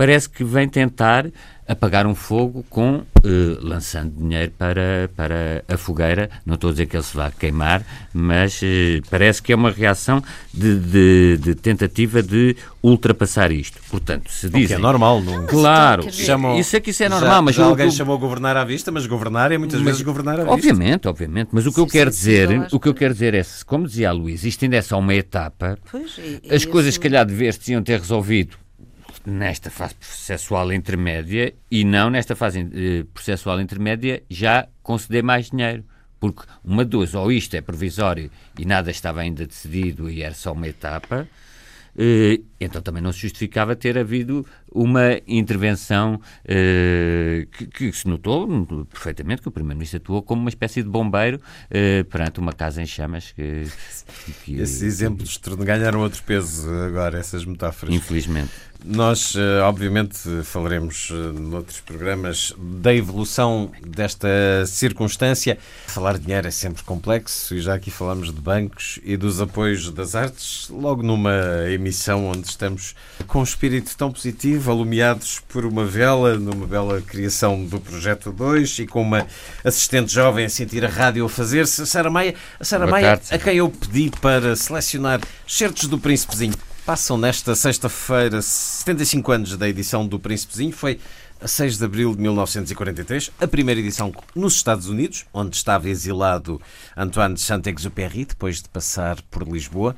[0.00, 1.26] parece que vem tentar
[1.68, 6.30] apagar um fogo com eh, lançando dinheiro para, para a fogueira.
[6.46, 9.70] Não estou a dizer que ele se vá queimar, mas eh, parece que é uma
[9.70, 10.24] reação
[10.54, 13.78] de, de, de, tentativa de ultrapassar isto.
[13.90, 14.64] Portanto, se dizem...
[14.64, 15.46] O que é normal, não?
[15.46, 17.30] Claro, chamam, isso é que isso é normal.
[17.30, 20.36] Já, mas já alguém chamou governar à vista, mas governar é muitas mas, vezes governar
[20.36, 20.54] à vista.
[20.54, 21.50] Obviamente, obviamente.
[21.52, 23.42] Mas o que sim, eu quero sim, dizer, sim, o que eu quero dizer é,
[23.66, 25.78] como dizia a Luís, isto ainda é só uma etapa.
[25.90, 28.56] Pois, e, as e coisas, se calhar, de ver se tinham ter resolvido
[29.30, 35.84] nesta fase processual intermédia e não nesta fase eh, processual intermédia já conceder mais dinheiro.
[36.18, 40.52] Porque uma duas, ou isto é provisório e nada estava ainda decidido e era só
[40.52, 41.26] uma etapa,
[41.96, 48.86] eh, então também não se justificava ter havido uma intervenção eh, que, que, se notou
[48.86, 51.40] perfeitamente que o Primeiro-Ministro atuou como uma espécie de bombeiro
[51.70, 53.32] eh, perante uma casa em chamas.
[53.32, 53.64] Que,
[54.44, 57.94] que Esses exemplos ganharam outro peso agora, essas metáforas.
[57.94, 58.52] Infelizmente.
[58.84, 64.28] Nós, eh, obviamente, falaremos eh, noutros programas da evolução desta
[64.66, 65.58] circunstância.
[65.86, 69.90] Falar de dinheiro é sempre complexo e já aqui falamos de bancos e dos apoios
[69.90, 72.94] das artes, logo numa emissão onde estamos
[73.26, 78.80] com um espírito tão positivo, alumiados por uma vela, numa bela criação do Projeto 2
[78.80, 79.26] e com uma
[79.64, 81.82] assistente jovem a sentir a rádio a fazer-se.
[81.82, 86.54] A Sara Maia, a, Sara Maia a quem eu pedi para selecionar certos do Príncipezinho.
[86.84, 90.72] Passam nesta sexta-feira 75 anos da edição do Príncipezinho.
[90.72, 90.98] Foi
[91.40, 96.60] a 6 de abril de 1943, a primeira edição nos Estados Unidos, onde estava exilado
[96.94, 99.96] Antoine de Saint-Exupéry, depois de passar por Lisboa.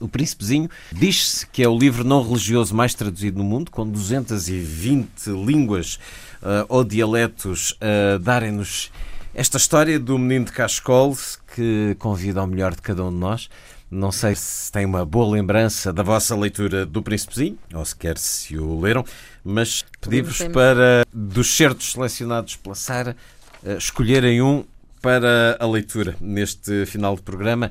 [0.00, 5.28] O Príncipezinho diz-se que é o livro não religioso mais traduzido no mundo, com 220
[5.30, 5.96] línguas
[6.42, 8.92] uh, ou dialetos a uh, darem-nos
[9.34, 11.16] esta história do menino de Cascol
[11.54, 13.48] que convida ao melhor de cada um de nós.
[13.90, 18.58] Não sei se tem uma boa lembrança da vossa leitura do Príncipezinho, ou sequer se
[18.58, 19.04] o leram,
[19.42, 23.16] mas pedi-vos para, dos certos selecionados pela Sara,
[23.64, 24.64] uh, escolherem um
[25.00, 27.70] para a leitura neste final de programa.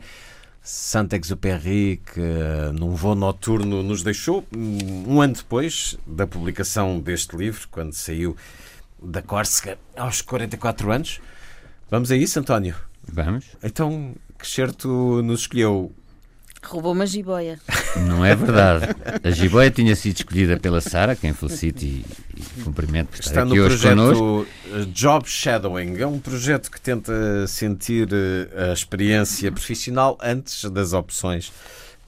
[0.68, 2.20] Saint-Exupéry, que
[2.78, 8.36] num voo noturno nos deixou um ano depois da publicação deste livro, quando saiu
[9.01, 11.22] da Córcega aos 44 anos.
[11.89, 12.76] Vamos a isso, António?
[13.01, 13.45] Vamos.
[13.63, 15.95] Então, que certo nos escolheu?
[16.68, 17.59] Roubou uma jiboia.
[17.95, 18.88] Não é verdade.
[19.24, 22.05] A jiboia tinha sido escolhida pela Sara, quem felicito e,
[22.36, 24.47] e cumprimento por estar Está aqui no hoje projeto
[24.91, 25.97] Job Shadowing.
[25.97, 31.51] É um projeto que tenta sentir eh, a experiência profissional antes das opções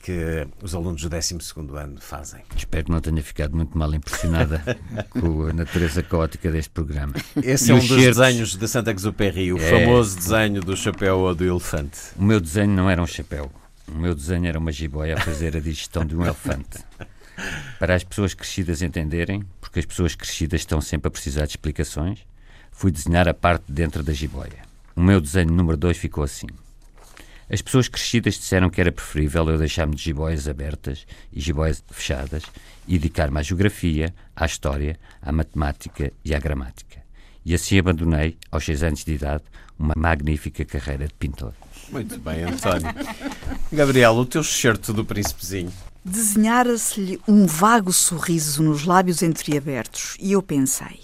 [0.02, 1.38] que os alunos do 12
[1.78, 2.42] ano fazem.
[2.56, 4.62] Espero que não tenha ficado muito mal impressionada
[5.12, 7.14] com a natureza caótica deste programa.
[7.42, 8.18] Esse e é um dos certos...
[8.18, 9.70] desenhos de Santa Exupéry, o é...
[9.70, 12.00] famoso desenho do chapéu ou do elefante.
[12.18, 13.52] O meu desenho não era um chapéu.
[13.92, 16.84] O meu desenho era uma jiboia a fazer a digestão de um elefante.
[17.80, 22.26] Para as pessoas crescidas entenderem, porque as pessoas crescidas estão sempre a precisar de explicações,
[22.72, 24.62] fui desenhar a parte de dentro da jiboia.
[24.96, 26.48] O meu desenho número 2 ficou assim.
[27.50, 32.44] As pessoas crescidas disseram que era preferível eu deixar-me de jiboias abertas e jiboias fechadas
[32.88, 37.02] e dedicar-me à geografia, à história, à matemática e à gramática.
[37.44, 39.44] E assim abandonei, aos seis anos de idade,
[39.80, 41.54] uma magnífica carreira de pintor.
[41.92, 42.88] Muito bem, António.
[43.72, 45.72] Gabriel, o teu excerto do príncipezinho.
[46.04, 51.00] Desenhara-se-lhe um vago sorriso nos lábios entreabertos e eu pensei: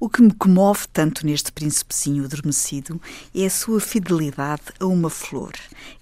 [0.00, 3.00] o que me comove tanto neste príncipezinho adormecido
[3.34, 5.52] é a sua fidelidade a uma flor.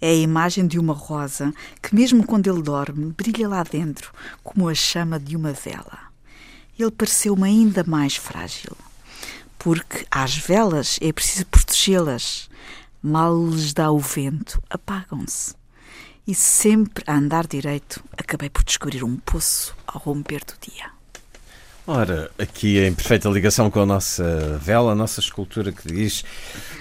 [0.01, 1.53] É a imagem de uma rosa
[1.83, 4.13] que, mesmo quando ele dorme, brilha lá dentro
[4.43, 5.99] como a chama de uma vela.
[6.79, 8.75] Ele pareceu-me ainda mais frágil,
[9.59, 12.49] porque às velas é preciso protegê-las.
[13.03, 15.55] Mal lhes dá o vento, apagam-se.
[16.27, 20.91] E sempre a andar direito, acabei por descobrir um poço ao romper do dia.
[21.87, 26.23] Ora, aqui em perfeita ligação com a nossa vela, a nossa escultura que diz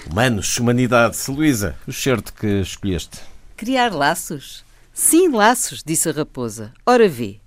[0.06, 1.18] Humanos, Humanidade.
[1.30, 3.22] Luísa, o certo que escolheste?
[3.56, 4.64] Criar laços?
[4.94, 6.74] Sim, laços, disse a raposa.
[6.86, 7.40] Ora vê,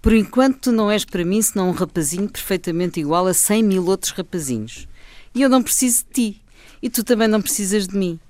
[0.00, 3.86] por enquanto tu não és para mim senão um rapazinho perfeitamente igual a cem mil
[3.86, 4.88] outros rapazinhos.
[5.34, 6.43] E eu não preciso de ti,
[6.84, 8.20] e tu também não precisas de mim.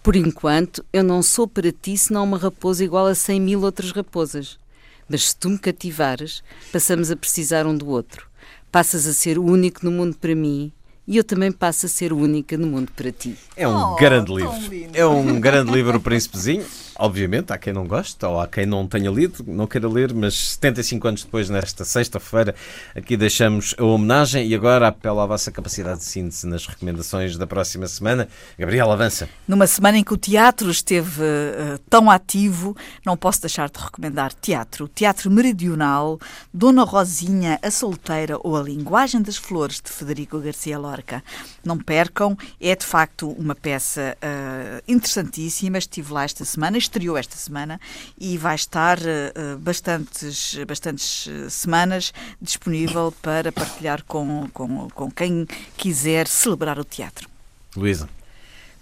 [0.00, 3.90] Por enquanto, eu não sou para ti senão uma raposa igual a cem mil outras
[3.90, 4.60] raposas.
[5.08, 6.40] Mas se tu me cativares,
[6.70, 8.28] passamos a precisar um do outro.
[8.70, 10.72] Passas a ser o único no mundo para mim
[11.06, 13.36] e eu também passo a ser única no mundo para ti.
[13.56, 14.52] É um oh, grande livro.
[14.92, 16.64] É um grande livro, o Príncipezinho.
[16.98, 20.34] Obviamente, há quem não goste ou há quem não tenha lido, não queira ler, mas
[20.34, 22.54] 75 anos depois, nesta sexta-feira,
[22.94, 27.46] aqui deixamos a homenagem e agora apelo à vossa capacidade de síntese nas recomendações da
[27.46, 28.28] próxima semana.
[28.58, 29.28] Gabriel, avança.
[29.46, 34.32] Numa semana em que o teatro esteve uh, tão ativo, não posso deixar de recomendar
[34.32, 34.88] teatro.
[34.88, 36.18] Teatro Meridional,
[36.52, 40.95] Dona Rosinha, a Solteira ou A Linguagem das Flores, de Federico Garcia Lorca.
[41.64, 45.78] Não percam, é de facto uma peça uh, interessantíssima.
[45.78, 47.80] Estive lá esta semana estreou esta semana
[48.18, 56.26] e vai estar uh, bastantes, bastantes semanas disponível para partilhar com, com, com quem quiser
[56.26, 57.28] celebrar o teatro.
[57.76, 58.08] Luísa.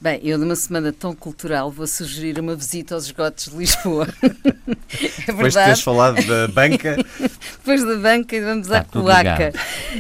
[0.01, 4.07] Bem, eu numa semana tão cultural vou sugerir uma visita aos esgotos de Lisboa.
[4.22, 6.97] é Depois de teres falado da banca.
[7.59, 9.53] Depois da banca vamos à cloaca.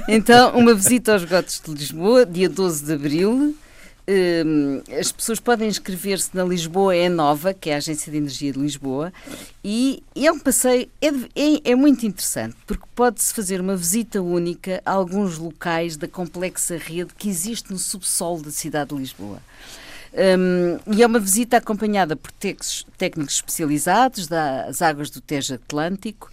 [0.06, 3.56] Então, uma visita aos esgotos de Lisboa, dia 12 de Abril,
[4.06, 8.52] Hum, as pessoas podem inscrever-se na Lisboa é Nova, que é a Agência de Energia
[8.52, 9.10] de Lisboa,
[9.64, 14.82] e, é um passeio, é, é, é muito interessante, porque pode-se fazer uma visita única
[14.84, 19.40] a alguns locais da complexa rede que existe no subsolo da cidade de Lisboa.
[20.14, 22.30] Um, e é uma visita acompanhada por
[22.96, 26.30] técnicos especializados das águas do Tejo Atlântico,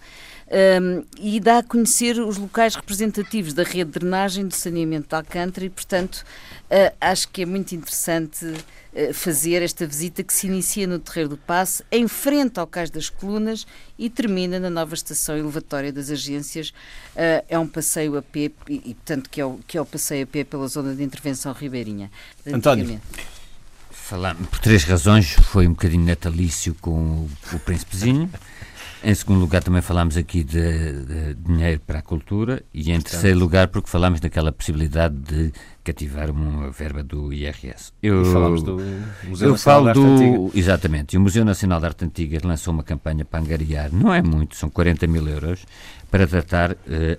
[0.52, 5.14] um, e dá a conhecer os locais representativos da rede de drenagem do saneamento de
[5.14, 6.24] Alcântara e, portanto,
[6.70, 11.30] uh, acho que é muito interessante uh, fazer esta visita que se inicia no Terreiro
[11.30, 13.66] do Passo, em frente ao Cais das Colunas
[13.98, 16.68] e termina na nova estação elevatória das agências.
[17.16, 19.86] Uh, é um passeio a pé, e, e, portanto, que é, o, que é o
[19.86, 22.10] passeio a pé pela zona de intervenção ribeirinha.
[22.46, 23.00] António.
[24.12, 28.28] Falar, por três razões, foi um bocadinho natalício com o, o Príncipezinho.
[29.04, 33.38] Em segundo lugar, também falámos aqui de, de dinheiro para a cultura e em terceiro
[33.38, 37.92] lugar, porque falámos daquela possibilidade de cativar uma verba do IRS.
[38.00, 38.76] Eu, falamos do
[39.24, 40.58] Museu eu Nacional falo do, Antiga.
[40.58, 41.14] Exatamente.
[41.14, 44.54] E o Museu Nacional de Arte Antiga lançou uma campanha para angariar, não é muito,
[44.54, 45.66] são 40 mil euros,
[46.08, 46.76] para tratar uh,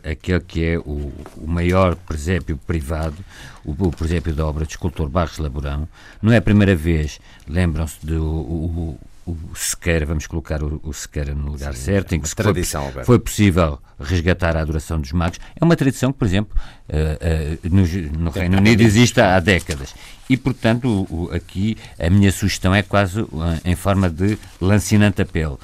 [0.09, 3.17] aquele que é o, o maior presépio privado,
[3.65, 5.85] o, o, presépio da obra de escultor Barros Laborão.
[6.21, 11.33] Não é a primeira vez, lembram-se do o, o Sequeira, vamos colocar o, o Sequeira
[11.33, 15.39] no lugar Sim, certo, em que tradição, foi, foi, possível resgatar a adoração dos magos.
[15.59, 16.55] É uma tradição que, por exemplo,
[16.89, 19.95] uh, uh, no, no, Reino Unido existe há, décadas.
[20.29, 23.29] E, portanto, o, o, aqui a minha sugestão é quase uh,
[23.63, 25.59] em forma de lancinante apelo.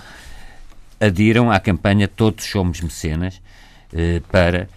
[1.00, 3.42] Adiram à campanha Todos Somos Mecenas
[4.30, 4.68] para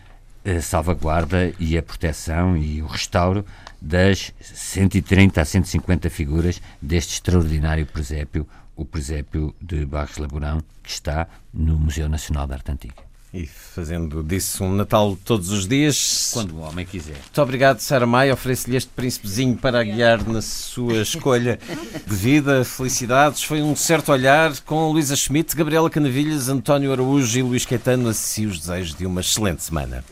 [0.45, 3.45] a salvaguarda e a proteção e o restauro
[3.81, 11.29] das 130 a 150 figuras deste extraordinário presépio o presépio de Barros Laborão, que está
[11.53, 13.13] no Museu Nacional de Arte Antiga.
[13.35, 16.33] E fazendo disso um Natal todos os dias.
[16.35, 17.15] Quando o homem quiser.
[17.15, 18.35] Muito obrigado, Sara Maia.
[18.35, 21.59] Ofereço-lhe este príncipezinho para guiar na sua escolha
[22.07, 22.63] de vida.
[22.63, 23.43] Felicidades.
[23.43, 28.11] Foi um certo olhar com Luísa Schmidt, Gabriela Canavilhas, António Araújo e Luís Caetano.
[28.11, 30.05] Assim os desejos de uma excelente semana.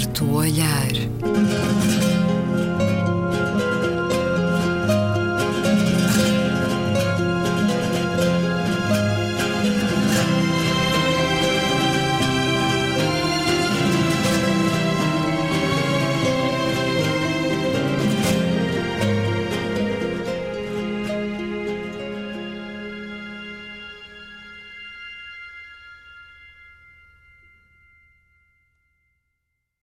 [0.00, 0.99] Certo olhar.